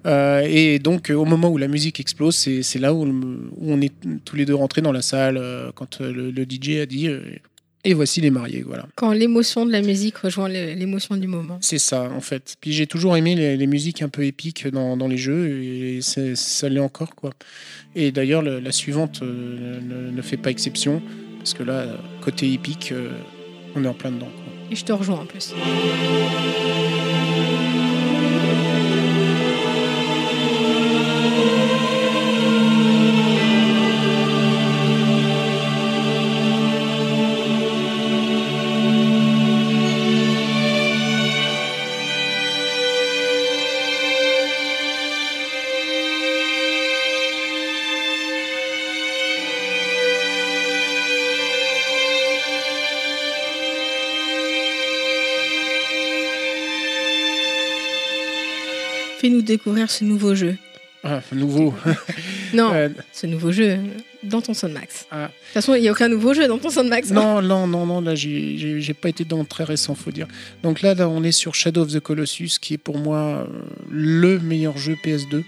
[0.05, 3.03] Euh, et donc, au moment où la musique explose, c'est là où,
[3.59, 3.91] on est
[4.25, 5.41] tous les deux rentrés dans la salle
[5.73, 7.09] quand le, le DJ a dit
[7.87, 8.87] Et voici les mariés, voilà.
[8.95, 11.59] Quand l'émotion de la musique rejoint l'émotion du moment.
[11.61, 12.55] C'est ça, en fait.
[12.59, 15.99] Puis j'ai toujours aimé les, les musiques un peu épiques dans, dans les jeux, et
[16.01, 17.31] ça l'est encore, quoi.
[17.95, 20.99] Et d'ailleurs, le- la suivante euh, ne, ne fait pas exception,
[21.37, 21.85] parce que là,
[22.21, 23.11] côté épique, euh,
[23.75, 24.31] on est en plein dedans.
[24.35, 24.53] quoi.
[24.71, 25.53] Et je te rejoins en plus.
[59.57, 60.55] Découvrir ce nouveau jeu.
[61.03, 61.73] Ah, nouveau.
[62.53, 63.77] Non, Euh, ce nouveau jeu
[64.23, 65.05] dans ton Soundmax.
[65.11, 65.25] Ah.
[65.25, 67.11] De toute façon, il n'y a aucun nouveau jeu dans ton Soundmax.
[67.11, 67.13] hein.
[67.15, 70.27] non, non, non, non, là, j'ai- pas été dans très récent, faut dire.
[70.63, 73.45] Donc là, là, on est sur Shadow of the Colossus, qui est pour moi euh,
[73.91, 75.43] le meilleur jeu PS2.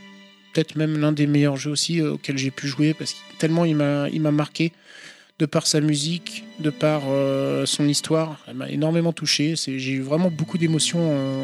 [0.53, 3.65] Peut-être même l'un des meilleurs jeux aussi euh, auxquels j'ai pu jouer, parce que tellement
[3.65, 4.73] il m'a marqué,
[5.39, 8.39] de par sa musique, de par euh, son histoire.
[8.47, 9.55] Elle m'a énormément touché.
[9.55, 10.99] J'ai eu vraiment beaucoup d'émotions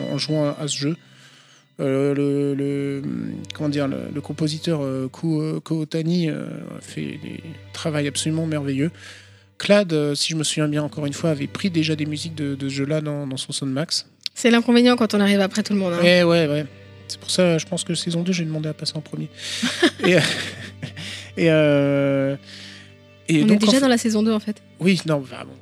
[0.09, 0.95] en, en jouant à, à ce jeu.
[1.79, 3.01] Euh, le, le-
[3.55, 5.09] comment dire, le, le compositeur euh,
[5.71, 6.45] Otani euh,
[6.81, 7.41] fait des
[7.73, 8.91] travail absolument merveilleux.
[9.57, 12.35] Clad, euh, si je me souviens bien encore une fois, avait pris déjà des musiques
[12.35, 14.07] de, de ce jeu-là dans, dans son Soundmax.
[14.35, 15.93] C'est l'inconvénient quand on arrive après tout le monde.
[15.93, 16.01] hein.
[16.03, 16.65] Ouais, ouais, ouais.
[17.07, 19.29] C'est pour ça, je pense que saison 2, j'ai demandé à passer en premier.
[20.05, 20.19] et euh,
[21.37, 22.35] et, euh,
[23.27, 24.61] et on donc, est déjà en fait- dans la saison 2 en fait.
[24.79, 25.53] Oui, non, bah, bon,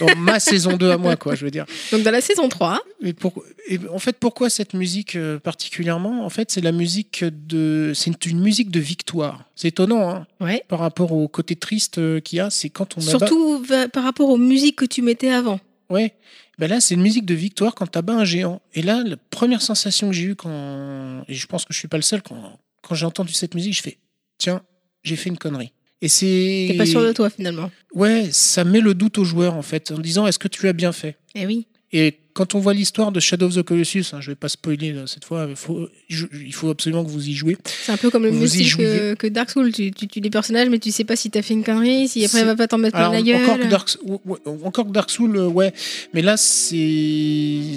[0.00, 1.66] dans, ma saison 2 à moi, quoi, je veux dire.
[1.90, 6.24] Donc dans la saison 3, Et, pour- et en fait, pourquoi cette musique euh, particulièrement?
[6.24, 9.44] En fait, c'est la musique de, c'est une musique de victoire.
[9.56, 10.64] C'est étonnant, hein, ouais.
[10.68, 12.50] par rapport au côté triste euh, qu'il y a.
[12.50, 15.60] C'est quand on abat- Surtout par rapport aux musiques que tu mettais avant.
[15.90, 16.14] Ouais.
[16.58, 18.60] Ben là, c'est une musique de victoire quand t'abats un géant.
[18.74, 21.88] Et là, la première sensation que j'ai eue quand, et je pense que je suis
[21.88, 23.98] pas le seul, quand, quand j'ai entendu cette musique, je fais,
[24.38, 24.62] tiens,
[25.02, 25.72] j'ai fait une connerie.
[26.02, 26.66] Et c'est.
[26.68, 27.70] T'es pas sûr de toi finalement.
[27.94, 30.72] Ouais, ça met le doute au joueur en fait, en disant, est-ce que tu as
[30.74, 31.16] bien fait?
[31.34, 31.66] Eh oui.
[31.94, 34.92] Et quand on voit l'histoire de Shadow of the Colossus, hein, je vais pas spoiler
[34.94, 37.58] là, cette fois, il faut, je- il faut absolument que vous y jouez.
[37.66, 39.70] C'est un peu comme le Vous y que, que Dark Souls.
[39.72, 42.24] Tu, tu tues des personnages, mais tu sais pas si t'as fait une connerie, si
[42.24, 43.42] après il va pas t'en mettre plein la gueule.
[43.42, 45.74] encore, que Dark, ouais, ouais, encore que Dark Souls, euh, ouais.
[46.14, 47.76] Mais là, c'est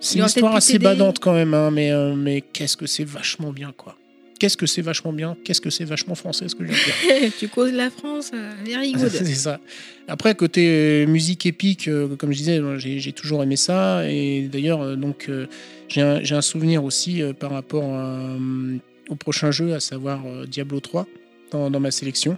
[0.00, 1.54] c'est une histoire assez badante quand même.
[1.54, 3.96] hein, mais euh, mais qu'est-ce que c'est vachement bien, quoi.
[4.42, 7.20] Qu'est-ce que c'est vachement bien Qu'est-ce que c'est vachement français, ce que je viens de
[7.20, 9.08] dire tu causes la France, euh, very good.
[9.08, 9.60] C'est ça.
[10.08, 14.04] Après, côté euh, musique épique, euh, comme je disais, j'ai j'ai toujours aimé ça.
[14.10, 15.30] Et d'ailleurs, donc,
[15.86, 18.36] j'ai un, j'ai un souvenir aussi par rapport à,
[19.10, 21.06] au prochain jeu, à savoir Diablo 3,
[21.52, 22.36] dans, dans ma sélection.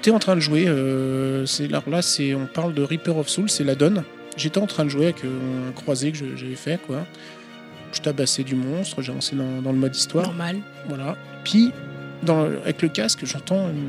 [0.00, 0.64] J'étais en train de jouer.
[0.66, 4.02] euh, alors là, c'est on parle de Reaper of Soul, c'est la donne.
[4.34, 7.04] J'étais en train de jouer avec euh, un croisé que j'avais fait quoi.
[7.92, 10.24] Je tabassais du monstre, j'ai lancé dans, dans le mode histoire.
[10.24, 10.56] Normal.
[10.88, 11.18] Voilà.
[11.44, 11.72] Puis,
[12.22, 13.88] dans, avec le casque, j'entends une-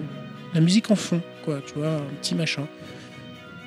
[0.54, 2.68] la musique en fond, quoi, tu vois, un petit machin.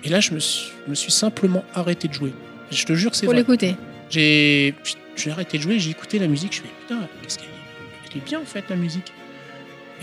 [0.03, 2.35] Et là, je me suis, me suis simplement arrêté de jouer.
[2.71, 3.75] Je te jure, c'est Pour l'écouter.
[4.11, 4.75] J'ai
[5.17, 8.19] j'ai arrêté de jouer, j'ai écouté la musique, je fais putain, qu'est-ce qu'elle est, elle
[8.19, 9.13] est bien en fait la musique.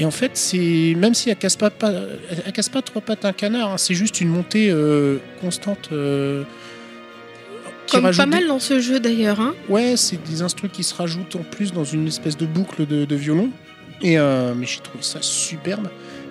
[0.01, 1.91] Et en fait, c'est même si elle casse pas, pas-
[2.31, 5.89] elle, elle casse pas trois pattes un canard, hein, c'est juste une montée euh, constante.
[5.91, 6.43] euh,
[7.85, 9.39] qui Comme rajoute pas des- mal dans ce jeu d'ailleurs.
[9.39, 9.53] Hein.
[9.69, 13.05] Ouais, c'est des instruments qui se rajoutent en plus dans une espèce de boucle de,
[13.05, 13.49] de violon.
[14.01, 15.87] Et euh, mais j'ai trouvé ça superbe.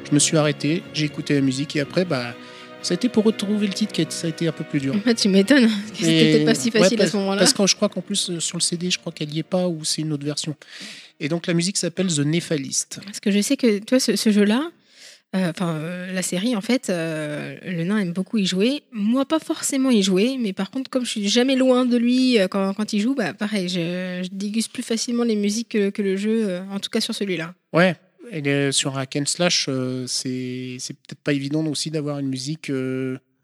[0.09, 2.35] Je me suis arrêté, j'ai écouté la musique et après, bah,
[2.83, 4.81] ça a été pour retrouver le titre qui a, ça a été un peu plus
[4.81, 4.95] dur.
[5.17, 5.69] Tu m'étonnes.
[5.95, 7.39] C'était peut-être pas si ouais, facile à ce moment-là.
[7.39, 9.69] Parce que je crois qu'en plus sur le CD, je crois qu'elle y est pas
[9.69, 10.57] ou c'est une autre version.
[11.21, 13.01] Et donc la musique s'appelle The Nephalist.
[13.05, 14.71] Parce que je sais que toi, ce, ce jeu-là,
[15.37, 18.83] euh, enfin euh, la série, en fait, euh, le nain aime beaucoup y jouer.
[18.91, 22.41] Moi, pas forcément y jouer, mais par contre, comme je suis jamais loin de lui
[22.41, 25.91] euh, quand, quand il joue, bah pareil, je, je déguste plus facilement les musiques que,
[25.91, 27.55] que le jeu, en tout cas sur celui-là.
[27.73, 27.97] Ouais.
[28.33, 29.69] Et sur un hack and slash,
[30.07, 32.71] c'est c'est peut-être pas évident aussi d'avoir une musique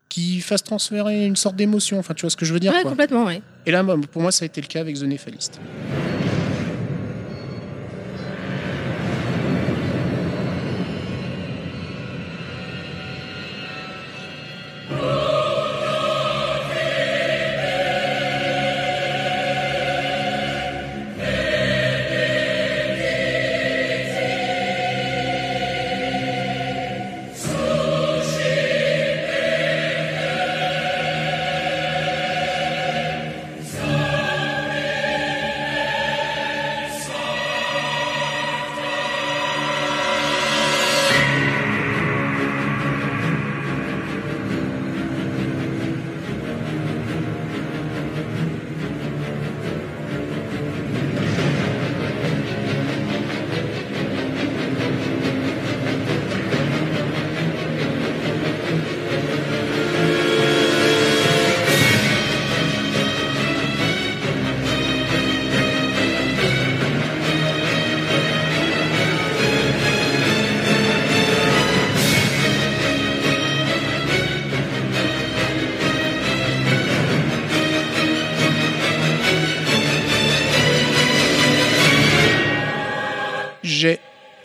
[0.09, 1.99] qui fasse transférer une sorte d'émotion.
[1.99, 2.93] Enfin, tu vois ce que je veux dire ouais, quoi.
[2.93, 3.43] complètement, ouais.
[3.66, 5.61] Et là, pour moi, ça a été le cas avec The Nephalist.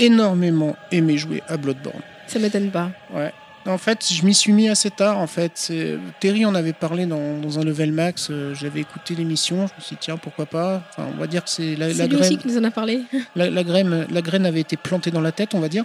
[0.01, 2.01] Énormément aimé jouer à Bloodborne.
[2.27, 2.91] Ça m'étonne pas.
[3.13, 3.31] Ouais.
[3.67, 5.19] En fait, je m'y suis mis assez tard.
[5.19, 5.71] En fait,
[6.19, 8.29] Terry en avait parlé dans, dans un level max.
[8.31, 9.67] euh, J'avais écouté l'émission.
[9.67, 10.81] Je me suis dit tiens pourquoi pas?
[10.89, 12.19] Enfin, on va dire que c'est la, la lui graine.
[12.21, 13.01] aussi qui nous en a parlé.
[13.35, 15.83] La, la graine, la graine avait été plantée dans la tête, on va dire.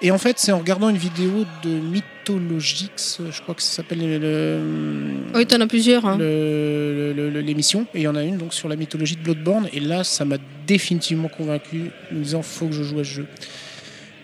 [0.00, 4.20] Et en fait, c'est en regardant une vidéo de Mythologix, je crois que ça s'appelle
[4.20, 4.60] le-
[5.34, 6.06] Oui, t'en as plusieurs.
[6.06, 6.18] hein.
[6.18, 7.86] l'émission.
[7.94, 9.68] Et il y en a une donc sur la mythologie de Bloodborne.
[9.72, 10.36] Et là, ça m'a
[10.68, 13.26] définitivement convaincu, me disant faut que je joue à ce jeu.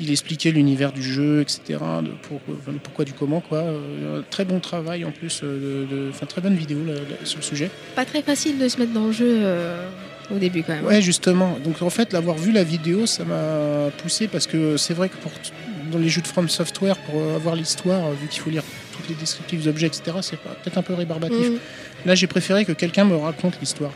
[0.00, 1.78] Il expliquait l'univers du jeu, etc.
[2.02, 3.58] de pour- enfin, le pourquoi du comment, quoi.
[3.58, 7.44] Euh, très bon travail en plus, euh, de, très bonne vidéo là, là, sur le
[7.44, 7.70] sujet.
[7.96, 9.88] Pas très facile de se mettre dans le jeu euh,
[10.34, 10.84] au début quand même.
[10.84, 11.58] Ouais, justement.
[11.64, 15.16] Donc en fait, l'avoir vu la vidéo, ça m'a poussé parce que c'est vrai que
[15.16, 15.30] pour,
[15.92, 19.14] dans les jeux de From Software, pour avoir l'histoire, vu qu'il faut lire toutes les
[19.14, 21.50] descriptifs d'objets, etc., c'est peut-être un peu rébarbatif.
[21.50, 21.58] Mm.
[22.06, 23.92] Là, j'ai préféré que quelqu'un me raconte l'histoire.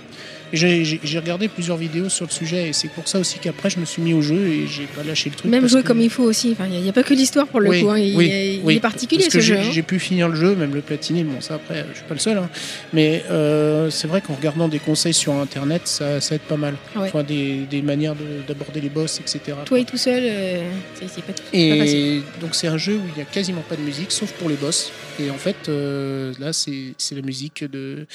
[0.52, 3.78] Et j'ai- regardé plusieurs vidéos sur le sujet et c'est pour ça aussi qu'après, je
[3.80, 5.50] me suis mis au jeu et j'ai pas lâché le truc.
[5.50, 6.52] Même jouer que- comme il faut aussi.
[6.52, 7.90] Enfin, Il n'y a, pas que l'histoire pour le Oui, coup.
[7.90, 7.98] hein.
[7.98, 8.76] Il, oui, est, il oui.
[8.76, 9.56] est particulier Parce que ce jeu.
[9.56, 9.70] j'ai hein.
[9.72, 11.22] j'ai pu finir le jeu, même le platiner.
[11.24, 12.38] Bon, ça après, je suis pas le seul.
[12.38, 12.48] hein.
[12.92, 16.76] Mais euh, c'est vrai qu'en regardant des conseils sur internet, ça, ça aide pas mal.
[16.94, 17.08] Ah ouais.
[17.08, 19.56] Enfin, des, des manières de- d'aborder les boss, etc.
[19.66, 21.84] Toi et tout seul, euh, c'est pas, pas facile.
[21.98, 24.48] Et donc c'est un jeu où il n'y a quasiment pas de musique, sauf pour
[24.48, 24.90] les boss.
[25.20, 28.06] Et en fait, euh, là, c'est c'est la musique de,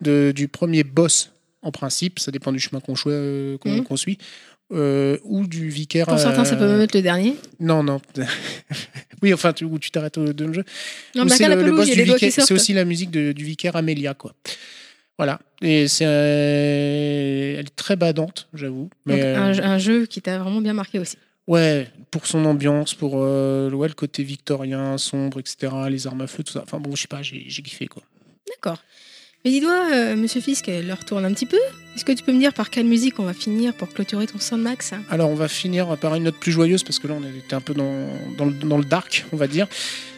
[0.00, 1.30] de- du premier boss,
[1.62, 2.18] en principe.
[2.18, 3.96] Ça dépend du chemin qu'on euh, Mhm.
[3.96, 4.18] suit.
[4.70, 6.06] euh, ou du vicaire.
[6.06, 7.34] Pour certains, ça peut euh, même être le dernier.
[7.58, 8.02] Non, non.
[9.22, 10.64] oui, enfin, tu, où tu t'arrêtes au de le jeu.
[11.14, 12.30] Non, c'est le, boss du vicaire.
[12.32, 14.34] C'est aussi la musique de- du vicaire Amelia, quoi.
[15.16, 15.40] Voilà.
[15.62, 18.90] Et c'est euh, elle est très badante, j'avoue.
[19.06, 21.16] Mais un, un jeu qui t'a vraiment bien marqué aussi.
[21.46, 26.26] Ouais, pour son ambiance, pour euh, ouais, le côté victorien, sombre, etc., les armes à
[26.26, 26.60] feu, tout ça.
[26.62, 28.02] Enfin bon, je sais pas, j'ai j'ai kiffé quoi.
[28.48, 28.82] D'accord.
[29.48, 31.56] Mais dis-toi, euh, monsieur Fisk, l'heure tourne un petit peu.
[31.96, 34.38] Est-ce que tu peux me dire par quelle musique on va finir pour clôturer ton
[34.38, 37.54] Soundmax Alors on va finir par une note plus joyeuse parce que là on était
[37.54, 39.66] un peu dans, dans, le, dans le dark, on va dire.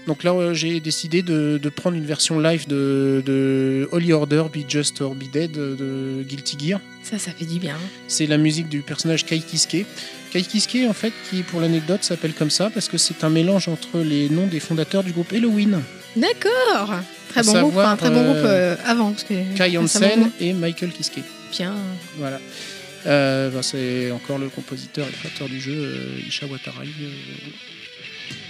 [0.09, 4.47] Donc là euh, j'ai décidé de, de prendre une version live de, de Holy Order,
[4.53, 6.81] Be Just or Be Dead de, de Guilty Gear.
[7.05, 7.77] Ça, ça fait du bien.
[7.77, 7.89] hein.
[8.09, 9.87] C'est la musique du personnage Kai Kiske.
[10.33, 13.69] Kai Kiske, en fait, qui pour l'anecdote s'appelle comme ça parce que c'est un mélange
[13.69, 15.81] entre les noms des fondateurs du groupe Halloween,
[16.17, 16.95] D'accord.
[17.29, 19.13] Très bon groupe, enfin, très bon groupe euh, avant.
[19.13, 21.21] Parce que Kai Hansen et Michael Kiske.
[21.53, 21.75] Bien.
[22.19, 22.41] Voilà.
[23.07, 27.11] Euh, ben, c'est encore le compositeur et créateur du jeu, euh, Isha Watarai, euh,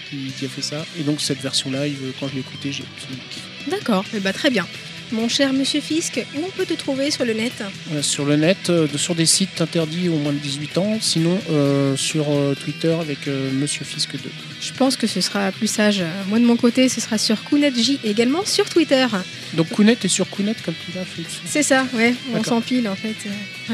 [0.09, 0.85] qui, qui a fait ça.
[0.99, 2.85] Et donc cette version live, euh, quand je l'ai écoutée, j'ai.
[3.69, 4.05] D'accord.
[4.15, 4.67] Eh ben, très bien.
[5.13, 7.53] Mon cher Monsieur Fisk, où on peut te trouver sur le net
[7.93, 11.37] Euh, sur le net, euh, sur des sites interdits aux moins de 18 ans, sinon
[11.51, 12.27] euh, sur
[12.63, 14.19] Twitter avec euh, Monsieur Fisk 2.
[14.61, 16.05] Je pense que ce sera plus sage.
[16.29, 19.07] Moi, de mon côté, ce sera sur KounetJ et également sur Twitter.
[19.55, 21.23] Donc Kounet est sur Kounet comme tu l'as fait.
[21.45, 23.17] C'est ça, ouais, on s'empile en fait.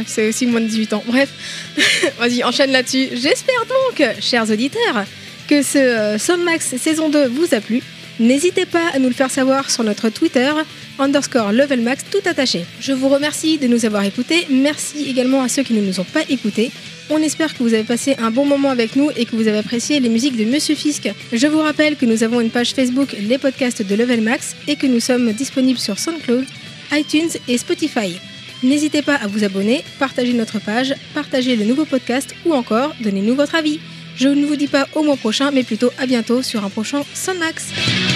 [0.06, 1.04] C'est aussi moins de 18 ans.
[1.06, 1.28] Bref,
[2.18, 3.08] vas-y, enchaîne là-dessus.
[3.12, 5.04] J'espère donc, chers auditeurs,
[5.48, 7.82] que ce Soundmax saison 2 vous a plu.
[8.18, 10.50] N'hésitez pas à nous le faire savoir sur notre Twitter,
[10.98, 12.64] underscore levelmax tout attaché.
[12.80, 14.46] Je vous remercie de nous avoir écoutés.
[14.50, 16.70] Merci également à ceux qui ne nous ont pas écoutés.
[17.08, 19.58] On espère que vous avez passé un bon moment avec nous et que vous avez
[19.58, 21.08] apprécié les musiques de Monsieur Fisk.
[21.32, 24.74] Je vous rappelle que nous avons une page Facebook, les podcasts de Level Max, et
[24.74, 26.44] que nous sommes disponibles sur SoundCloud,
[26.92, 28.16] iTunes et Spotify.
[28.62, 33.36] N'hésitez pas à vous abonner, partager notre page, partager le nouveau podcast ou encore donnez-nous
[33.36, 33.78] votre avis.
[34.16, 37.04] Je ne vous dis pas au mois prochain, mais plutôt à bientôt sur un prochain
[37.14, 38.15] Soundmax.